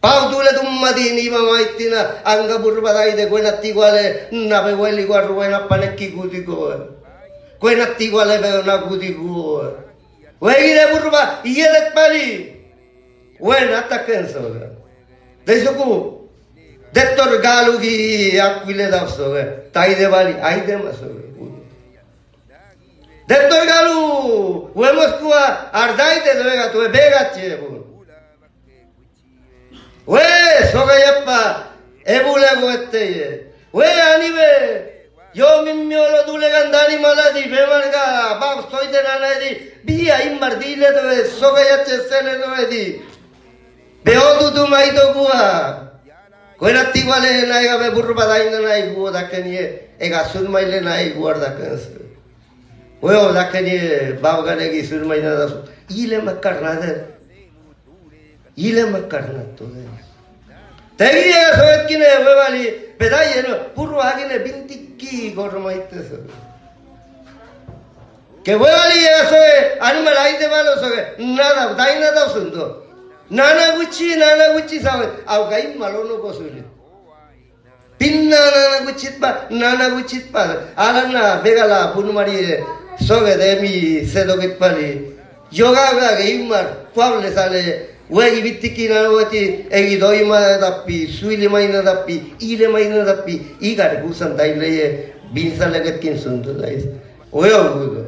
Pau 0.00 0.30
dule 0.30 0.50
dun 0.54 0.70
madin 0.80 1.18
ima 1.18 1.38
maitina, 1.38 2.00
anga 2.24 2.58
burba 2.58 2.92
daide 2.92 3.28
goen 3.30 3.46
atigo 3.46 3.82
ale, 3.82 4.28
nabe 4.32 4.76
gueli 4.76 5.04
guarru 5.06 5.34
goen 5.34 5.54
apaneki 5.54 6.10
gudiko. 6.14 6.56
Goen 7.60 7.80
atigo 7.80 8.18
ale 8.20 8.38
beona 8.42 8.78
gudiko. 8.86 9.62
Wegire 10.40 10.84
burba, 10.92 11.40
iedet 11.44 11.94
parie. 11.94 12.61
Bueno, 13.42 13.76
hasta 13.76 14.04
que 14.04 14.20
eso, 14.20 14.38
Dettor 15.44 15.74
eso, 15.74 16.28
de 16.92 17.00
estos 17.00 17.42
galos 17.42 17.82
y 17.82 18.38
aquiles, 18.38 18.94
ahí 19.74 19.96
de 19.96 20.06
Bali, 20.06 20.36
ahí 20.40 20.60
de 20.60 20.76
más, 20.76 20.94
de 23.26 23.34
estos 23.34 23.66
galos, 23.66 24.70
huemos 24.74 25.18
tú 25.18 25.34
a 25.34 25.70
Arday 25.72 26.20
de 26.20 26.42
Vega, 26.44 26.70
tú 26.70 26.82
es 26.82 26.92
Vega. 26.92 27.32
Ué, 30.06 30.20
soga 30.70 30.94
ya 31.00 31.72
ebule 32.04 32.46
go. 32.60 32.68
Ué, 33.72 34.02
anime, 34.02 35.08
yo 35.34 35.62
mi 35.62 35.74
miolo 35.74 36.24
tu 36.26 36.38
gandani 36.38 36.96
maladi, 36.98 37.42
ve 37.48 37.66
marga, 37.66 38.38
pa, 38.38 38.68
soy 38.70 38.86
de 38.86 39.02
la 39.02 39.18
nadi, 39.18 39.72
vía 39.82 40.22
inmardile, 40.26 40.86
soga 41.40 41.60
ya 41.64 41.84
sele 41.84 42.38
no 42.38 42.56
edi. 42.56 43.11
beodu 44.04 44.46
tu 44.54 44.62
maito 44.66 45.04
bua 45.14 45.40
koina 46.58 46.84
tigale 46.92 47.46
nai 47.50 47.64
gabe 47.70 47.88
burru 47.94 48.14
badainda 48.14 48.60
nai 48.60 48.82
guo 48.94 49.10
dakenie 49.10 49.64
ega 50.00 50.24
sun 50.32 50.46
maile 50.50 50.80
nai 50.82 51.10
guar 51.16 51.38
dakens 51.38 51.82
oyo 53.02 53.32
dakenie 53.32 54.18
babgane 54.22 54.70
gi 54.72 54.82
sun 54.86 55.04
maina 55.06 55.34
da 55.40 55.46
ile 56.02 56.18
makarna 56.28 56.72
de 56.82 56.90
ile 58.56 58.84
makarna 58.94 59.42
to 59.56 59.64
de 59.74 59.82
tegi 60.98 61.28
ega 61.30 61.50
soet 61.58 61.82
kine 61.88 62.08
wevali 62.26 62.64
pedaye 62.98 63.42
no 63.46 63.54
burru 63.76 63.98
agine 64.10 64.36
bintikki 64.44 65.34
gormaite 65.34 65.98
so 66.08 66.16
que 68.44 68.56
vuelva 68.56 68.88
y 68.92 69.04
eso 69.04 69.36
es, 69.36 69.80
animal 69.80 70.16
ahí 70.18 70.36
de 70.36 70.48
malo, 70.48 70.72
nada, 71.18 71.74
da 71.74 72.00
nada, 72.00 72.28
sundo. 72.28 72.81
nana 73.32 73.76
guchi 73.76 74.16
nana 74.16 74.52
guchi 74.54 74.80
sawe 74.80 75.06
au 75.26 75.48
gai 75.48 75.74
malono 75.78 76.20
kosuri 76.20 76.62
pinna 77.98 78.36
nana 78.36 78.78
guchi 78.86 79.08
pa 79.20 79.46
nana 79.50 79.90
guchi 79.90 80.20
pa. 80.32 80.42
Alana 80.76 81.42
begala 81.42 81.92
punumari 81.94 82.62
soge 83.00 83.36
de 83.40 83.60
mi 83.62 84.04
sedo 84.06 84.36
git 84.40 84.58
pali. 84.58 85.16
Yoga 85.50 85.96
ga 85.98 86.16
gai 86.18 86.46
mar 86.46 86.66
pable 86.94 87.32
sale. 87.32 87.88
Wegi 88.10 88.42
bitiki 88.42 88.88
nana 88.88 89.08
wati 89.10 89.64
egi 89.70 89.96
doi 89.98 90.24
ma 90.24 90.58
da 90.58 90.82
pi 90.84 91.06
suili 91.08 91.46
ile 91.46 91.48
ma 91.48 91.82
dappi, 93.02 93.56
da 93.76 93.88
pi 93.88 93.96
gusan 94.04 94.36
dai 94.36 94.54
le 94.54 95.14
bin 95.32 95.56
sale 95.56 95.80
get 95.82 95.98
kin 96.00 96.18
sundu 96.18 96.52
dai 96.60 96.76
oyo 97.32 97.72
gudo 97.72 98.04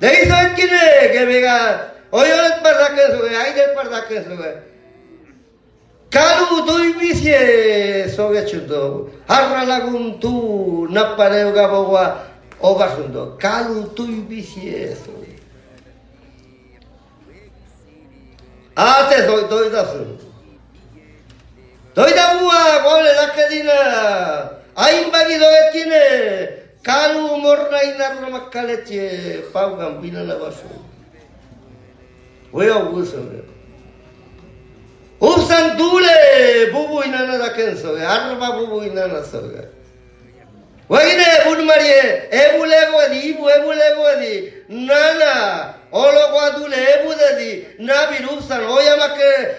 dai 0.00 0.24
sa 0.26 0.54
kin 0.54 0.70
ge 1.12 1.89
es 2.12 2.62
verdad 2.62 2.94
que 2.94 3.02
eso, 3.02 3.22
hay 3.24 3.52
de 3.54 3.66
verdad 3.74 4.06
que 4.06 4.16
eso. 4.16 4.30
Kalu 6.10 6.66
tu 6.66 6.98
bisie 6.98 8.10
soge 8.10 8.44
chudo. 8.44 9.10
Harra 9.28 9.64
lagun 9.64 10.18
tu 10.18 10.88
napare 10.90 11.52
gabowa 11.54 12.26
obasundo. 12.58 13.38
Kalu 13.38 13.94
tu 13.94 14.06
bisie 14.26 14.90
eso. 14.90 15.14
Ate 18.74 19.22
doy 19.22 19.46
doy 19.46 19.70
dasu. 19.70 20.18
Doy 21.94 22.10
da 22.10 22.38
bua 22.42 22.82
gole 22.82 23.12
la 23.14 23.26
kedina. 23.30 23.78
Ain 24.74 25.12
bagi 25.14 25.38
doy 25.38 25.62
kine. 25.70 26.04
Kalu 26.82 27.38
morna 27.38 27.78
inar 27.86 28.18
na 28.18 28.28
makkaleche 28.34 29.46
pau 29.52 29.76
gambina 29.78 30.26
na 30.26 30.34
basu. 30.42 30.79
Weo 32.52 32.80
guso. 32.92 33.16
Usan 35.20 35.76
dule 35.76 36.70
bubu 36.72 37.02
inana 37.02 37.38
da 37.38 37.50
kenso. 37.50 37.96
Arba 37.96 38.52
bubu 38.52 38.82
inana 38.84 39.24
soga. 39.24 39.68
Wagine 40.90 41.24
bun 41.44 41.66
marie 41.66 42.22
ebu 42.30 42.64
lego 42.66 43.00
di 43.10 43.18
ibu 43.30 43.48
ebu 43.48 43.70
lego 43.72 44.06
di 44.20 44.52
nana 44.68 45.74
olo 45.92 46.20
kwa 46.32 46.50
dule 46.50 46.76
ebu 46.94 47.14
di 47.38 47.66
nabi 47.78 48.16
usan 48.26 48.62
oya 48.66 48.96
make 48.96 49.54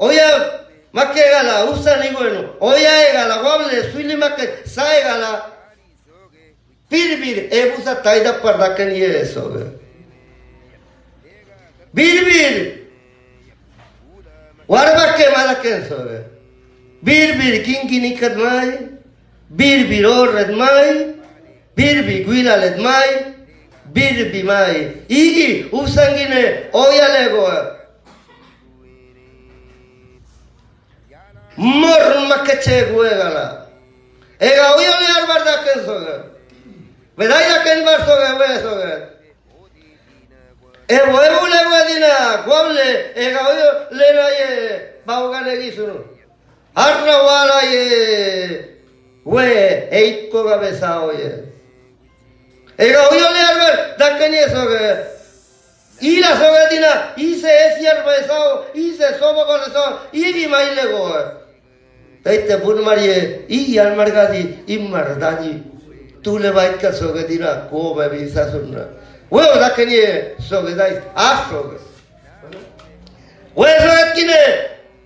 oya 0.00 0.60
make 0.92 1.14
gala 1.14 1.70
usan 1.70 2.02
oya 2.60 3.12
gala 3.12 3.42
wable 3.42 3.82
suili 3.92 4.16
make 4.18 4.66
sai 4.66 5.02
gala 5.04 5.46
bir 6.90 7.16
bir 7.22 7.38
ebu 7.54 7.82
sa 7.84 7.94
taida 8.02 8.32
parda 8.42 8.74
eso 8.74 9.42
so 9.42 9.83
bir 11.96 12.26
bir. 12.26 12.84
Kin 17.64 17.88
kin 17.88 18.04
ikadmai 18.04 18.78
bir 19.50 19.90
bir 19.90 20.04
orred 20.04 20.50
mai 20.50 21.14
bir 21.76 22.08
bir 22.08 22.26
guilalet 22.26 22.78
mai 22.78 23.34
bir 23.84 24.32
bir 24.32 24.44
mai 24.44 24.92
igi 25.08 25.68
usangine 25.72 26.70
oya 26.72 27.14
lego 27.14 27.50
mor 31.56 32.28
makache 32.28 32.80
guegala 32.94 33.68
ega 34.40 34.76
oya 34.76 35.00
le 35.00 35.06
arbarda 35.18 35.64
ken 35.64 35.84
so 35.86 35.94
vedaya 37.18 37.64
ken 37.64 37.86
bar 37.86 38.00
so 38.06 38.14
ge 38.80 39.13
Ego 40.86 41.20
egun 41.24 41.52
ego 41.56 41.76
edina, 41.80 42.42
guable, 42.44 43.12
ega 43.14 43.40
eh, 43.40 43.52
oio 43.52 43.68
lehaie, 43.90 44.48
eh, 44.74 45.00
baugan 45.06 45.46
egizun. 45.48 46.04
Arra 46.74 47.14
gualaie, 47.22 47.84
eh, 48.02 48.80
ue, 49.24 49.88
eiko 49.90 50.42
gabeza 50.44 51.00
oie. 51.06 51.30
Ega 52.76 53.08
oio 53.08 53.30
lehar 53.32 53.56
ber, 53.62 53.78
dakeni 53.98 54.36
ez 54.36 54.54
oge. 54.54 54.90
Ila 56.00 56.34
zoge 56.36 56.60
edina, 56.66 56.92
ize 57.16 57.48
ez 57.48 57.80
jarba 57.80 58.16
ez 58.18 58.28
hau, 58.28 58.64
ize 58.74 59.08
zobogon 59.18 59.60
ez 59.64 59.72
iri 60.12 60.48
mailego. 60.48 61.06
Eite 62.26 62.58
bun 62.58 62.84
marie, 62.84 63.46
i 63.48 63.78
almargadi, 63.78 64.64
imar 64.66 65.18
dani, 65.18 65.62
tule 66.22 66.50
baitka 66.52 66.92
zoge 66.92 67.24
edina, 67.24 67.68
kobe 67.70 68.08
bizazunna. 68.10 68.84
Ego 68.84 69.03
Uyo 69.34 69.54
zakeni 69.58 69.98
sobe 70.48 70.74
zayt 70.74 71.02
ah 71.16 71.46
sobe. 71.50 71.76
Uyo 73.56 73.78
zayt 73.86 74.14
kine 74.14 74.40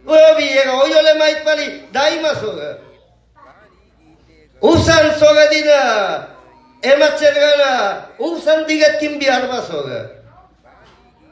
uyo 0.06 0.28
bi 0.36 0.44
yega 0.44 0.74
uyo 0.84 1.02
le 1.02 1.14
mayt 1.18 1.44
pali 1.44 1.66
daima 1.92 2.34
sobe. 2.34 2.68
Usan 4.60 5.06
sobe 5.20 5.48
dina 5.50 5.78
emacer 6.82 7.34
gana 7.34 8.04
usan 8.18 8.66
diget 8.68 9.00
kim 9.00 9.18
bi 9.18 9.30
arba 9.30 9.62
sobe. 9.62 9.98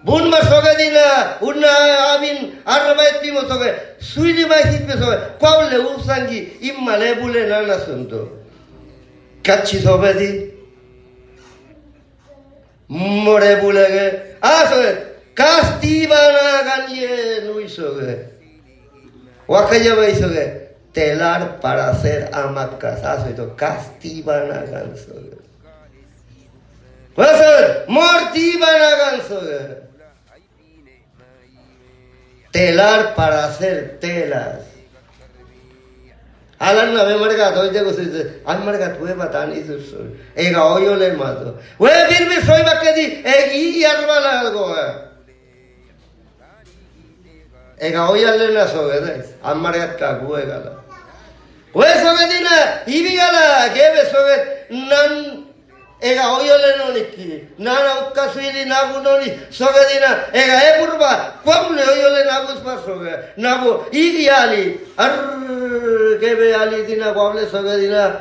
Bunma 0.05 0.41
sobe 0.41 0.73
dina 0.79 1.37
unna 1.43 1.69
abin 2.17 2.39
arba 2.65 3.03
et 3.09 3.21
bimo 3.23 3.41
sobe. 3.41 3.77
Suidi 4.01 4.47
mayt 4.47 4.73
hitme 4.73 4.97
sobe. 4.97 5.17
Kwaule 5.39 5.79
usangi 5.79 6.39
imma 6.61 6.97
lebule 6.97 7.49
nana 7.49 7.79
sundu. 7.79 8.29
Kaçı 9.45 9.79
sobedi? 9.79 10.29
Kaçı? 10.29 10.56
More 12.88 13.57
bulege 13.61 14.37
asoge 14.40 14.90
kastibana 15.35 16.62
ganye 16.68 17.40
nui 17.44 17.68
soge 17.68 18.31
wakaya 19.49 19.96
bai 19.96 20.14
soge 20.14 20.44
telar 20.92 21.61
para 21.61 21.90
hacer 21.92 22.31
amakasaso 22.33 23.31
ito 23.31 23.46
kastibanagan 23.57 24.96
so 24.96 25.14
Pastor, 27.16 27.88
mortibanagan 27.88 29.20
so 29.29 29.40
telar 32.53 33.14
para 33.14 33.49
hacer 33.49 33.99
telas 34.01 34.76
हालांना 36.61 37.01
हांवें 37.01 37.19
मडगात 37.21 37.53
थंयचे 37.57 37.85
कसो 37.85 38.51
आनी 38.51 38.66
मडगात 38.66 38.90
तुवें 38.99 39.19
पाता 39.19 39.40
आनी 39.40 39.61
एक 40.42 40.57
हांव 40.57 40.79
येवले 40.83 41.11
म्हाजो 41.16 41.51
वळे 41.81 42.05
बीर 42.09 42.29
बी 42.29 42.40
सोय 42.47 42.62
म्हाका 42.62 42.90
दी 42.97 43.05
एक 43.35 43.51
ही 43.53 43.83
यारमा 43.83 44.19
ना 44.21 44.49
गो 44.55 44.64
एक 47.81 47.97
हांव 47.97 48.14
येल्ले 48.16 48.47
ना 48.53 48.66
सगळे 48.66 49.01
जायस 49.01 49.33
आमी 49.45 49.61
मडगात 49.61 49.88
टाक 50.01 50.23
वय 50.31 50.42
घाला 50.42 50.71
वय 51.75 51.92
सगळे 51.95 52.27
दिना 52.29 52.57
ही 52.88 53.03
बी 53.03 53.16
घाला 53.16 53.66
गे 53.75 53.92
बे 53.95 54.05
सगळे 54.11 54.37
नन 54.71 55.25
ega 56.01 56.29
oiolenoniki 56.37 57.45
nana 57.59 57.91
ukasiri 58.09 58.65
nagunoni 58.65 59.33
sogedina 59.51 60.11
ega 60.33 60.57
eburba 60.69 61.11
kwamne 61.45 61.83
oiole 61.83 62.25
naguspa 62.25 62.79
soge 62.85 63.13
nago 63.37 63.87
igi 63.93 64.29
ali 64.29 64.81
ar 64.99 65.13
kebe 66.21 66.55
ali 66.55 66.83
dina 66.87 67.13
kwamle 67.13 67.47
sogedina 67.51 68.21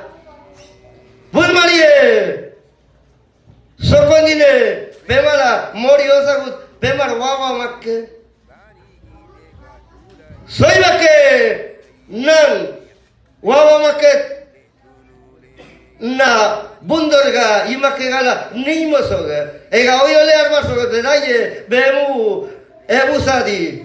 bun 1.34 1.52
marie 1.54 2.46
sokondine 3.90 4.52
bemala 5.08 5.72
mori 5.74 6.12
osagut 6.12 6.56
bemar 6.82 7.12
wawa 7.20 7.54
makke 7.60 8.10
soibake 10.48 11.16
nan 12.10 12.68
wawa 13.44 13.80
makke 13.80 14.35
na 16.00 16.62
bundorga 16.82 17.66
imake 17.68 18.10
gala 18.10 18.50
nimo 18.54 18.98
soga 18.98 19.52
ega 19.72 20.04
oyo 20.04 20.26
le 20.26 20.34
arma 20.34 20.62
soga 20.68 20.86
de 20.92 21.02
daye 21.02 21.64
bemu 21.70 22.48
ebusadi. 22.88 23.84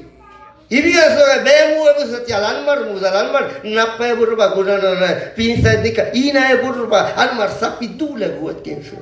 Ibiga 0.70 1.05
soga 1.16 1.37
bemu 1.46 1.79
ebusati 1.90 2.33
alanmar 2.33 2.79
muda 2.90 3.11
alanmar 3.11 3.44
nappe 3.64 4.16
burba 4.18 4.49
gunana 4.55 5.35
pinsa 5.37 5.83
dika 5.83 6.12
ina 6.14 6.53
e 6.53 6.57
burba 6.62 7.14
almar 7.16 7.51
sapi 7.51 7.88
dule 7.88 8.29
guat 8.40 8.62
kensu 8.62 8.96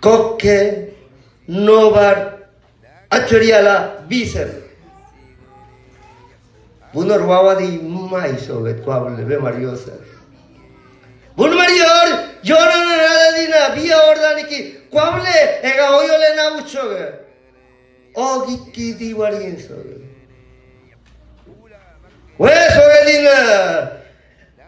kokke 0.00 0.92
nobar 1.48 2.48
achoriala 3.10 4.04
biser 4.08 4.70
Bunor 6.92 7.22
wawadi 7.22 7.78
mai 8.10 8.34
soget 8.34 8.82
kwable 8.82 9.24
be 9.24 9.38
mariosa. 9.38 9.92
Un 11.40 11.56
marior, 11.56 12.06
yo 12.42 12.54
no 12.54 12.94
era 12.94 13.30
la 13.30 13.38
ega 15.62 15.96
hoy 15.96 16.06
yo 16.06 16.18
le 16.18 16.36
nabucho. 16.36 16.80
Oh, 18.14 18.46
qué 18.74 18.92
tío 18.92 19.24
alguien 19.24 19.58
sobre. 19.58 20.00
Pues, 22.36 22.76
oye, 22.76 23.12
dina. 23.12 23.92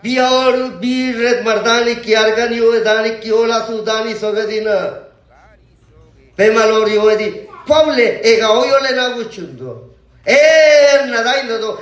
Vía 0.02 0.32
or, 0.32 0.80
vi 0.80 1.12
red 1.12 1.42
mardani, 1.42 1.96
que 1.96 2.16
argan 2.16 2.58
hola 3.30 3.66
su 3.66 3.84
dani 3.84 4.14
sobre 4.14 4.46
dina. 4.46 5.00
Ve 6.38 6.52
malor 6.52 6.88
ega 8.24 8.50
hoy 8.50 8.68
yo 8.70 8.80
le 8.80 8.96
nabucho. 8.96 9.90
Eh, 10.24 11.04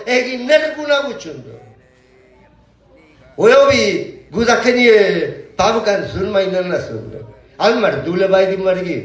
egin 0.07 0.49
nerguna 0.49 1.03
buchundo. 1.03 1.61
Oye, 3.37 3.55
oye, 3.55 4.20
गुजाखनी 4.31 4.87
पाप 5.59 5.85
कर 5.85 6.07
सुन 6.09 6.29
महीना 6.31 6.61
ना 6.63 6.79
सुन 6.81 7.29
अल 7.61 7.75
मर 7.79 7.95
दूले 8.05 8.27
by 8.29 8.47
the 8.47 8.57
मर 8.59 8.79
गई 8.81 9.01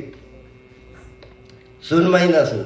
सुन 1.83 2.07
महीना 2.09 2.43
सुन 2.45 2.65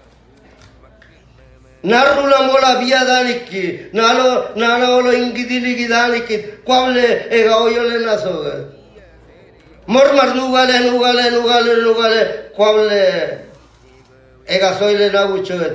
narruna 1.83 2.47
mola 2.47 2.79
bia 2.79 3.05
daniki, 3.05 3.93
nalo, 3.93 4.55
nalo 4.55 4.97
olo 4.97 5.13
ingidiliki 5.13 5.87
daniki, 5.87 6.37
kuable 6.65 7.01
e 7.29 7.39
ega 7.39 7.57
oio 7.57 7.83
lehen 7.83 8.07
azoge. 8.07 8.65
Mor 9.87 10.13
mar 10.13 10.35
nugale, 10.35 10.79
nugale, 10.89 11.31
nugale, 11.31 11.81
nugale, 11.81 12.21
kuable 12.55 13.39
ega 14.47 14.73
zoile 14.79 15.09
nagutxoge. 15.11 15.71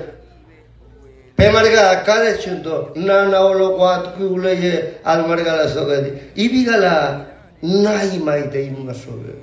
Pemarga 1.37 1.91
akade 1.91 2.39
txunto, 2.39 2.93
nana 2.97 3.41
olo 3.41 3.77
guatku 3.77 4.25
uleie 4.35 4.95
almarga 5.05 5.57
lazoge. 5.57 6.13
Ibi 6.37 6.65
gala 6.65 7.27
nahi 7.63 8.19
maite 8.19 8.67
inuna 8.67 8.95
zoge. 8.95 9.35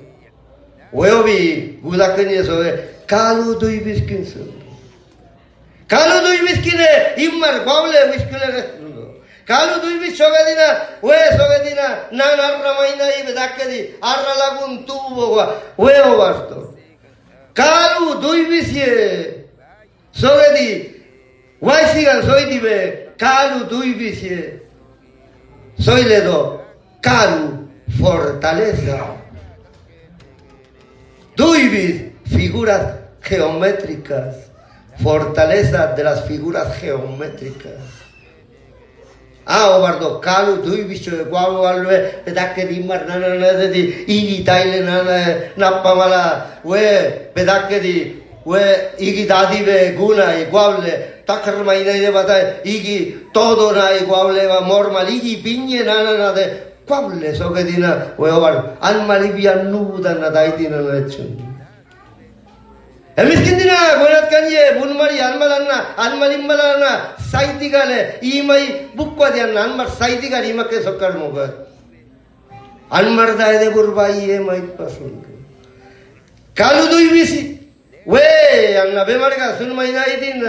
Hueobi 0.92 1.78
gudakenia 1.84 2.42
zoge, 2.42 2.72
kalu 3.06 3.58
du 3.60 3.68
ibizkin. 3.68 4.24
Dui 9.82 9.98
bis 10.00 10.16
sogadina 10.16 10.68
we 11.02 11.14
sogadina 11.36 12.08
na 12.12 12.24
narra 12.36 12.72
maina 12.78 13.06
i 13.18 13.22
bedakadi 13.26 13.94
arra 14.02 14.34
lagun 14.42 14.86
tubo 14.86 15.36
wa 15.36 15.60
weo 15.78 16.16
basto. 16.18 16.74
Kalu 17.54 18.20
dui 18.20 18.46
bisie 18.46 19.44
sogadi 20.12 20.90
Wai 21.60 21.84
sigan 21.94 22.20
soy 22.22 22.44
dibe 22.50 23.08
kalu 23.16 23.64
dui 23.68 23.94
bisie. 23.94 24.60
Soy 25.78 26.02
ledo 26.04 26.60
kalu 27.00 27.68
fortaleza. 27.98 29.24
Duibis, 31.36 32.12
figuras 32.30 32.94
geométricas, 33.20 34.53
fortaleza 35.02 35.94
de 35.94 36.04
las 36.04 36.24
figuras 36.24 36.76
geométricas. 36.78 38.04
Ah, 39.46 39.76
obardo, 39.76 40.20
kalu 40.20 40.62
duibis 40.62 41.04
de 41.04 41.24
guau 41.24 41.66
alwe, 41.66 42.22
pedake 42.24 42.66
di 42.66 42.82
mar 42.82 43.04
na 43.06 43.18
na 43.18 43.34
na 43.34 43.66
di 43.66 44.04
igi 44.08 44.42
taile 44.42 44.80
we 46.64 46.80
pedake 47.34 47.82
di 47.82 48.22
we 48.46 48.60
igi 48.98 49.26
dadi 49.26 49.62
be 49.62 49.94
guna 49.96 50.32
iguale 50.40 51.24
takar 51.26 51.62
maina 51.62 51.92
de 51.92 52.60
igi 52.64 53.28
todo 53.34 53.72
na 53.72 53.92
iguale 53.92 54.46
va 54.46 54.62
mormal 54.62 55.08
igi 55.08 55.42
piñe 55.42 55.84
na 55.84 56.02
na 56.02 56.16
na 56.16 56.32
de 56.32 57.34
so 57.34 57.50
che 57.52 57.64
dina 57.64 58.14
o 58.16 58.22
war 58.22 58.76
al 58.80 59.06
malibia 59.06 59.62
nuda 59.64 60.14
na 60.14 60.30
dai 60.30 60.56
dina 60.56 60.80
na 60.80 61.53
ඇවිස්කින්දින 63.16 63.72
මොලත්කන්යේ 63.98 64.72
බුන්මරි 64.78 65.20
අන්මලන්න 65.20 65.70
අන්මලින්මලන්න 65.96 66.84
සයිතිගල 67.24 67.92
ඊමයි 68.22 68.64
බුක්වදයන්න 68.96 69.56
අන්මර් 69.56 69.88
සයිතිගල 69.90 70.42
ඊමක්කේ 70.42 70.82
සොක්කල් 70.82 71.14
මොබ 71.18 71.38
අන්මර්දායද 72.90 73.72
බුර්බයියේ 73.72 74.40
මයි 74.40 74.62
පසුන්ක 74.72 75.24
කලුදුයි 76.56 77.10
විසි 77.10 77.42
වේ 78.06 78.78
අන්න 78.78 79.06
බෙමරික 79.06 79.42
සුන්මයිනා 79.58 80.06
ඉතින් 80.08 80.42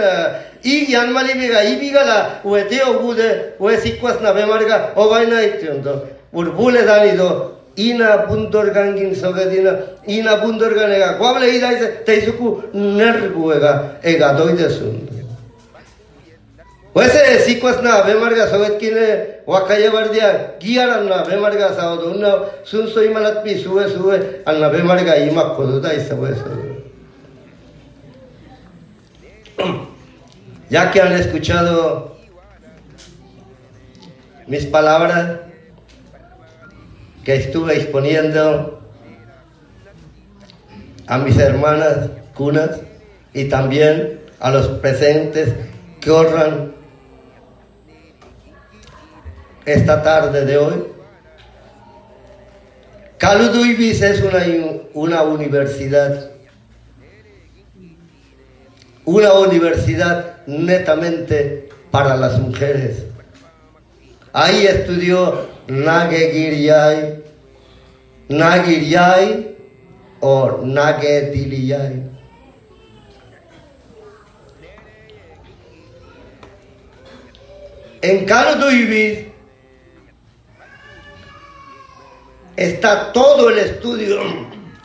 ඊ 0.64 0.94
යන්මලිමික 0.94 1.54
ඊබිගල 1.62 2.10
ඔය 2.44 2.62
දෙය 2.64 2.82
ඔබුද 2.84 3.20
ඔය 3.60 3.76
සික්වස්න 3.78 4.26
බෙමරික 4.34 4.72
ඔබයිනා 4.96 5.42
ඉත්‍යොන්ද 5.42 5.86
උඩ 6.32 6.48
බුලේ 6.50 6.82
දානිදෝ 6.82 7.55
ina 7.76 8.26
buntor 8.26 8.70
gangin 8.72 9.14
sogadina 9.14 9.72
ina 10.06 10.36
buntor 10.36 10.74
ganega 10.74 11.18
kwable 11.18 11.46
ida 11.56 11.72
ise 11.72 11.88
teisuku 12.06 12.62
nerguega 12.74 14.00
ega 14.02 14.32
doide 14.34 14.70
sun 14.70 15.16
Wese 16.96 17.44
sikwas 17.44 17.82
na 17.82 18.02
bemarga 18.02 18.48
soget 18.48 18.80
kine 18.80 19.44
wakaya 19.46 19.90
bardia 19.92 20.56
giaran 20.58 21.04
na 21.04 21.24
bemarga 21.28 21.76
saodo 21.76 22.16
unna 22.16 22.64
sun 22.64 22.88
soy 22.88 23.12
malat 23.12 23.44
pi 23.44 23.52
sube 23.60 23.84
sube 23.92 24.40
al 24.46 24.60
na 24.60 24.70
bemarga 24.70 25.12
ima 25.28 25.52
koduda 25.54 25.92
isa 25.92 26.14
weso 26.14 26.48
ya 30.70 30.90
que 30.90 31.02
han 31.02 31.12
escuchado 31.12 32.16
mis 34.46 34.64
palabras 34.64 35.45
que 37.26 37.34
estuve 37.34 37.74
exponiendo 37.74 38.80
a 41.08 41.18
mis 41.18 41.36
hermanas 41.36 42.10
cunas 42.36 42.70
y 43.34 43.46
también 43.46 44.20
a 44.38 44.52
los 44.52 44.68
presentes 44.78 45.52
que 46.00 46.08
honran 46.12 46.72
esta 49.64 50.04
tarde 50.04 50.44
de 50.44 50.56
hoy. 50.56 50.84
Caluduibis 53.18 54.02
es 54.02 54.22
una, 54.22 54.44
una 54.94 55.22
universidad, 55.24 56.30
una 59.04 59.32
universidad 59.32 60.46
netamente 60.46 61.70
para 61.90 62.16
las 62.16 62.38
mujeres. 62.38 63.02
Ahí 64.32 64.64
estudió 64.64 65.55
Nagegiriai, 65.68 67.22
Nagiriai 68.28 69.56
o 70.20 70.60
Nagediliai. 70.62 72.10
En 78.02 78.24
Caluduibis 78.24 79.26
está 82.54 83.12
todo 83.12 83.50
el 83.50 83.58
estudio 83.58 84.20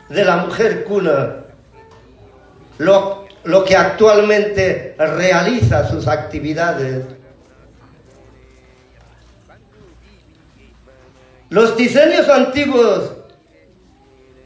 de 0.08 0.24
la 0.24 0.38
mujer 0.38 0.82
cuna, 0.82 1.44
lo, 2.78 3.26
lo 3.44 3.64
que 3.64 3.76
actualmente 3.76 4.96
realiza 4.98 5.88
sus 5.88 6.08
actividades. 6.08 7.21
Los 11.52 11.76
diseños 11.76 12.30
antiguos 12.30 13.12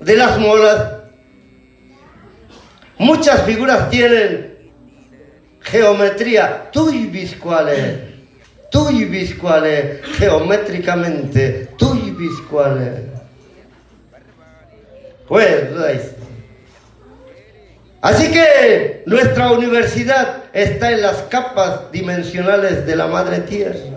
de 0.00 0.16
las 0.16 0.40
molas, 0.40 0.94
muchas 2.98 3.42
figuras 3.42 3.88
tienen 3.90 4.72
geometría, 5.60 6.68
tuibis 6.72 7.36
cuales, 7.36 8.00
tuibis 8.72 9.36
cuales, 9.36 10.04
geométricamente, 10.18 11.68
tuibis 11.78 12.40
cuales. 12.50 13.02
Pues, 15.28 15.62
Así 18.02 18.32
que 18.32 19.04
nuestra 19.06 19.52
universidad 19.52 20.42
está 20.52 20.90
en 20.90 21.02
las 21.02 21.22
capas 21.30 21.92
dimensionales 21.92 22.84
de 22.84 22.96
la 22.96 23.06
madre 23.06 23.38
tierra 23.42 23.95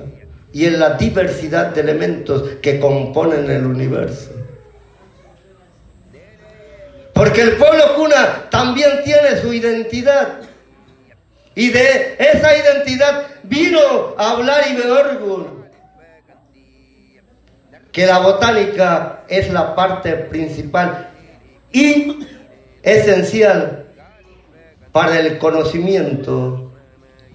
y 0.51 0.65
en 0.65 0.79
la 0.79 0.91
diversidad 0.91 1.67
de 1.67 1.81
elementos 1.81 2.43
que 2.61 2.79
componen 2.79 3.49
el 3.49 3.65
universo. 3.65 4.31
Porque 7.13 7.41
el 7.41 7.57
pueblo 7.57 7.95
cuna 7.95 8.49
también 8.49 9.03
tiene 9.03 9.35
su 9.41 9.53
identidad 9.53 10.39
Y 11.59 11.71
de 11.71 12.15
esa 12.17 12.55
identidad 12.55 13.27
vino 13.43 13.79
a 14.17 14.31
hablar 14.31 14.63
Iberorgun. 14.71 15.65
Que 17.91 18.05
la 18.05 18.19
botánica 18.19 19.25
es 19.27 19.51
la 19.51 19.75
parte 19.75 20.13
principal 20.13 21.09
y 21.73 22.19
esencial 22.81 23.87
para 24.93 25.19
el 25.19 25.37
conocimiento 25.37 26.71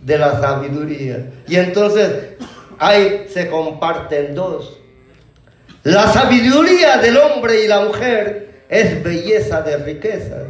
de 0.01 0.17
la 0.17 0.41
sabiduría. 0.41 1.27
Y 1.47 1.57
entonces 1.57 2.39
ahí 2.79 3.27
se 3.29 3.49
comparten 3.49 4.35
dos. 4.35 4.79
La 5.83 6.13
sabiduría 6.13 6.99
del 6.99 7.17
hombre 7.19 7.65
y 7.65 7.69
la 7.69 7.81
mujer 7.81 8.63
es 8.69 9.03
belleza 9.03 9.63
de 9.63 9.77
riquezas. 9.77 10.47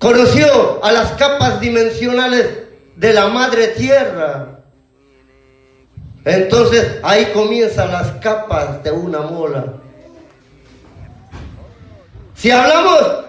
conoció 0.03 0.83
a 0.83 0.91
las 0.91 1.13
capas 1.13 1.61
dimensionales 1.61 2.45
de 2.97 3.13
la 3.13 3.27
madre 3.27 3.67
tierra. 3.69 4.59
Entonces 6.25 6.99
ahí 7.03 7.27
comienzan 7.33 7.89
las 7.89 8.11
capas 8.19 8.83
de 8.83 8.91
una 8.91 9.21
mola. 9.21 9.75
Si 12.35 12.51
hablamos 12.51 13.23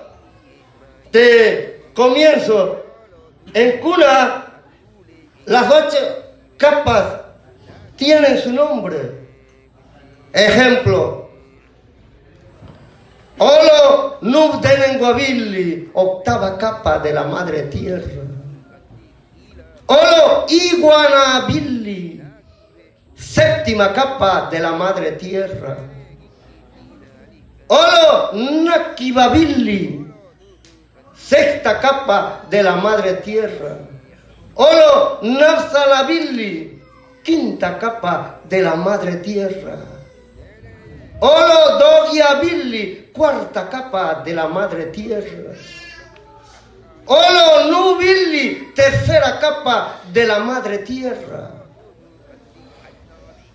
de 1.12 1.84
comienzo 1.94 2.84
en 3.52 3.78
cuna, 3.78 4.46
las 5.46 5.70
ocho 5.70 5.98
capas 6.56 7.20
tienen 7.94 8.36
su 8.38 8.52
nombre. 8.52 9.28
Ejemplo, 10.32 11.23
Olo 13.38 14.18
Nubdenenguabilli, 14.20 15.90
octava 15.92 16.56
capa 16.56 16.98
de 16.98 17.12
la 17.12 17.24
madre 17.24 17.68
tierra. 17.68 18.22
Olo 19.86 20.46
Iguanabilli, 20.48 22.22
séptima 23.14 23.92
capa 23.92 24.48
de 24.50 24.58
la 24.60 24.72
madre 24.72 25.12
tierra. 25.12 25.76
Olo 27.66 28.30
Nakibabilli, 28.32 30.06
sexta 31.12 31.80
capa 31.80 32.42
de 32.48 32.62
la 32.62 32.76
madre 32.76 33.14
tierra. 33.14 33.78
Olo 34.54 35.18
Nafsalabili, 35.22 36.80
quinta 37.24 37.78
capa 37.78 38.40
de 38.48 38.62
la 38.62 38.76
madre 38.76 39.16
tierra. 39.16 39.93
Olo 41.20 41.78
Dogiabilli, 41.78 43.10
cuarta 43.12 43.68
capa 43.68 44.22
de 44.24 44.34
la 44.34 44.48
madre 44.48 44.86
tierra. 44.86 45.54
Olo 47.06 47.70
Nubilli, 47.70 48.72
tercera 48.74 49.38
capa 49.38 50.00
de 50.12 50.26
la 50.26 50.38
madre 50.40 50.78
tierra. 50.78 51.50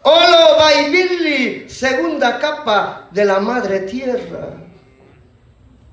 Olo 0.01 0.57
Baibilli, 0.57 1.69
segunda 1.69 2.39
capa 2.39 3.07
de 3.11 3.25
la 3.25 3.39
madre 3.39 3.81
tierra. 3.81 4.53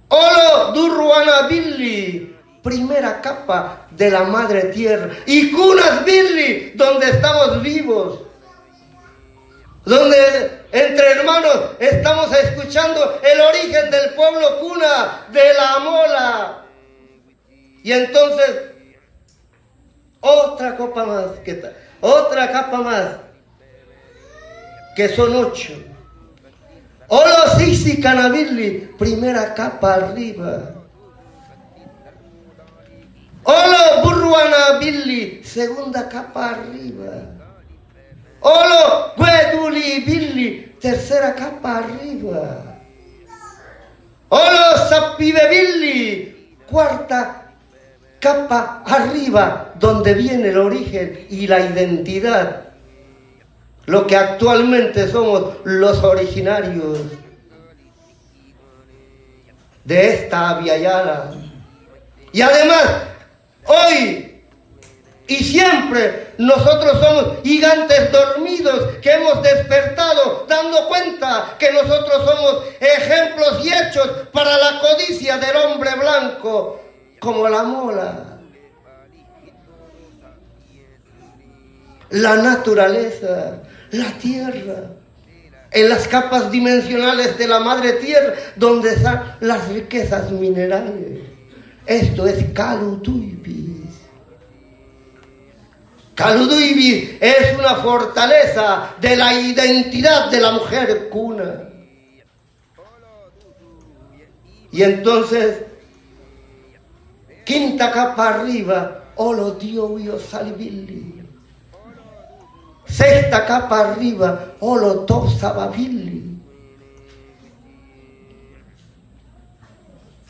Olo 0.09 0.73
Durruanabilli, 0.73 2.37
primera 2.63 3.21
capa 3.21 3.87
de 3.91 4.11
la 4.11 4.25
madre 4.25 4.65
tierra. 4.67 5.11
Y 5.27 5.51
Cunas 5.51 6.05
Billy, 6.05 6.73
donde 6.75 7.11
estamos 7.11 7.63
vivos. 7.63 8.26
Donde 9.87 10.67
entre 10.73 11.13
hermanos 11.13 11.77
estamos 11.79 12.37
escuchando 12.37 13.21
el 13.23 13.41
origen 13.41 13.89
del 13.89 14.15
pueblo 14.15 14.59
cuna, 14.59 15.27
de 15.31 15.55
la 15.55 15.79
mola. 15.79 16.65
Y 17.85 17.93
entonces, 17.93 18.63
otra 20.19 20.77
copa 20.77 21.05
más, 21.05 21.27
que 21.45 21.73
otra 22.01 22.51
capa 22.51 22.79
más, 22.79 23.11
que 24.97 25.09
son 25.11 25.37
ocho. 25.37 25.75
Olo 27.07 27.57
Sisi 27.57 28.01
Canabili, 28.01 28.93
primera 28.99 29.55
capa 29.55 29.95
arriba. 29.95 30.73
Olo 33.45 34.03
Burruana 34.03 34.81
Billy, 34.81 35.45
segunda 35.45 36.09
capa 36.09 36.51
arriba. 36.51 37.36
Olo 38.41 39.13
Gueduli 39.17 40.01
Billy, 40.01 40.77
tercera 40.81 41.35
capa 41.35 41.79
arriba. 41.79 42.79
Olo 44.29 44.89
Sapibe 44.89 45.49
Billy, 45.49 46.57
cuarta 46.69 47.53
capa 48.21 48.83
arriba, 48.87 49.73
donde 49.79 50.15
viene 50.15 50.49
el 50.49 50.59
origen 50.59 51.27
y 51.31 51.47
la 51.47 51.61
identidad. 51.61 52.65
Lo 53.87 54.07
que 54.07 54.17
actualmente 54.17 55.09
somos 55.09 55.57
los 55.65 56.03
originarios 56.03 56.99
de 59.85 60.15
esta 60.15 60.51
Aviala. 60.51 61.31
Y 62.33 62.41
además, 62.41 63.07
Hoy 63.67 64.43
y 65.27 65.37
siempre 65.37 66.26
nosotros 66.39 67.01
somos 67.01 67.43
gigantes 67.43 68.13
dormidos 68.13 68.97
que 69.01 69.11
hemos 69.13 69.43
despertado 69.43 70.45
dando 70.49 70.87
cuenta 70.89 71.57
que 71.59 71.73
nosotros 71.73 72.25
somos 72.25 72.65
ejemplos 72.81 73.65
y 73.65 73.73
hechos 73.73 74.09
para 74.33 74.57
la 74.59 74.81
codicia 74.81 75.39
del 75.39 75.57
hombre 75.57 75.91
blanco 75.99 76.81
como 77.21 77.49
la 77.49 77.63
mola. 77.63 78.39
La 82.11 82.37
naturaleza, 82.37 83.63
la 83.91 84.11
tierra. 84.19 84.91
en 85.73 85.89
las 85.91 86.09
capas 86.09 86.51
dimensionales 86.51 87.37
de 87.37 87.49
la 87.49 87.61
madre 87.61 87.95
tierra, 87.95 88.35
donde 88.55 88.95
están 88.95 89.37
las 89.41 89.69
riquezas 89.69 90.31
minerales. 90.31 91.21
Esto 91.85 92.27
es 92.27 92.53
Calutuibis. 92.55 94.06
Calutuibis 96.17 97.19
es 97.21 97.59
una 97.59 97.77
fortaleza 97.77 98.95
de 98.99 99.17
la 99.17 99.35
identidad 99.35 100.31
de 100.31 100.41
la 100.41 100.53
mujer 100.53 101.11
cuna. 101.11 101.69
Y 104.73 104.83
entonces, 104.83 105.63
quinta 107.45 107.93
capa 107.93 108.29
arriba, 108.29 109.05
Olo 109.17 109.53
Dio 109.53 109.99
io 109.99 110.19
salvilli. 110.19 111.23
Sexta 112.87 113.45
capa 113.45 113.93
arriba, 113.93 114.55
Olo 114.61 115.05
to 115.05 115.29
sabavilli. 115.29 116.41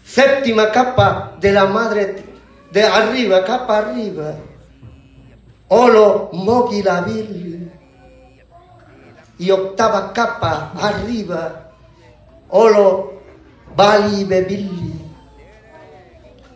Séptima 0.04 0.72
capa 0.72 1.36
de 1.40 1.52
la 1.52 1.66
madre 1.66 2.24
de 2.72 2.82
arriba, 2.82 3.44
capa 3.44 3.78
arriba, 3.78 4.34
Olo 5.68 6.30
mogilavilli. 6.32 7.70
Y 9.38 9.50
octava 9.50 10.12
capa 10.12 10.72
arriba, 10.80 11.72
Olo 12.48 13.22
Bali 13.74 14.24
Bebilli. 14.24 14.94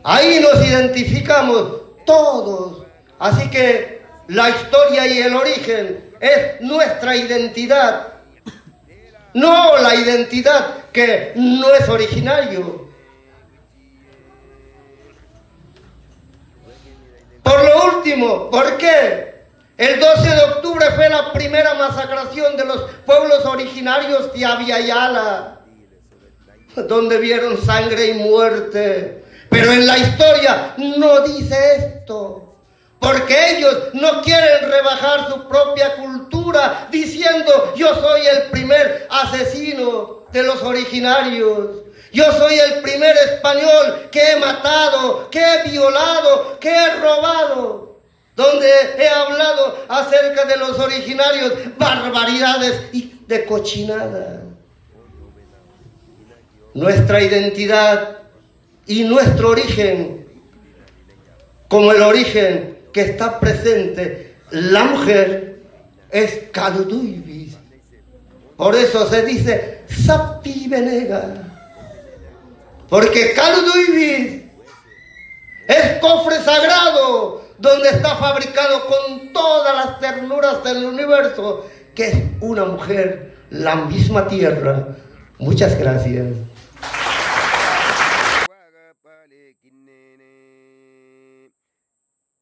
Ahí 0.03 0.41
nos 0.41 0.67
identificamos 0.67 2.05
todos. 2.07 2.87
Así 3.19 3.51
que 3.51 4.03
la 4.29 4.49
historia 4.49 5.07
y 5.07 5.19
el 5.19 5.35
origen 5.35 6.15
es 6.21 6.61
nuestra 6.61 7.17
identidad. 7.17 8.15
No 9.35 9.77
la 9.79 9.95
identidad 9.95 10.85
que 10.93 11.33
no 11.37 11.75
es 11.75 11.89
originario. 11.89 12.80
Por 17.51 17.65
lo 17.65 17.97
último, 17.97 18.49
¿por 18.49 18.77
qué? 18.77 19.35
El 19.77 19.99
12 19.99 20.23
de 20.23 20.43
octubre 20.43 20.87
fue 20.95 21.09
la 21.09 21.33
primera 21.33 21.75
masacración 21.75 22.57
de 22.57 22.65
los 22.65 22.83
pueblos 23.05 23.45
originarios 23.45 24.33
de 24.33 24.45
Aviala, 24.45 25.61
donde 26.77 27.19
vieron 27.19 27.61
sangre 27.61 28.07
y 28.07 28.15
muerte. 28.15 29.25
Pero 29.49 29.73
en 29.73 29.85
la 29.85 29.99
historia 29.99 30.75
no 30.77 31.23
dice 31.23 31.57
esto. 31.77 32.55
Porque 33.01 33.57
ellos 33.57 33.95
no 33.95 34.23
quieren 34.23 34.71
rebajar 34.71 35.29
su 35.29 35.49
propia 35.49 35.97
cultura 35.97 36.87
diciendo 36.93 37.73
yo 37.75 37.93
soy 37.97 38.27
el 38.27 38.43
primer 38.51 39.09
asesino 39.11 40.27
de 40.31 40.45
los 40.45 40.63
originarios. 40.63 41.71
Yo 42.13 42.25
soy 42.33 42.59
el 42.59 42.83
primer 42.83 43.17
español 43.17 44.09
que 44.11 44.33
he 44.33 44.37
matado, 44.37 45.31
que 45.31 45.41
he 45.41 45.71
violado, 45.71 46.59
que 46.59 46.69
he 46.69 46.95
robado. 46.97 48.01
Donde 48.35 48.69
he 48.99 49.09
hablado 49.09 49.85
acerca 49.89 50.45
de 50.45 50.57
los 50.57 50.79
originarios, 50.79 51.53
barbaridades 51.77 52.81
y 52.93 53.13
de 53.27 53.45
cochinada. 53.45 54.43
Nuestra 56.73 57.23
identidad 57.23 58.19
y 58.87 59.05
nuestro 59.05 59.51
origen, 59.51 60.27
como 61.69 61.93
el 61.93 62.03
origen 62.03 62.79
que 62.93 63.03
está 63.03 63.39
presente, 63.39 64.37
la 64.51 64.85
mujer 64.85 65.63
es 66.11 66.49
Calutuibis. 66.51 67.57
Por 68.57 68.75
eso 68.75 69.09
se 69.09 69.25
dice 69.25 69.83
Sapi 69.87 70.67
Venega. 70.69 71.50
Porque 72.91 73.33
Calutuibis 73.35 74.43
es 75.69 75.99
cofre 76.01 76.37
sagrado 76.43 77.45
donde 77.57 77.89
está 77.89 78.17
fabricado 78.17 78.87
con 78.87 79.33
todas 79.33 79.77
las 79.77 80.01
ternuras 80.01 80.65
del 80.65 80.85
universo, 80.85 81.67
que 81.95 82.09
es 82.09 82.17
una 82.41 82.65
mujer, 82.65 83.37
la 83.51 83.77
misma 83.77 84.27
tierra. 84.27 84.89
Muchas 85.39 85.79
gracias. 85.79 86.27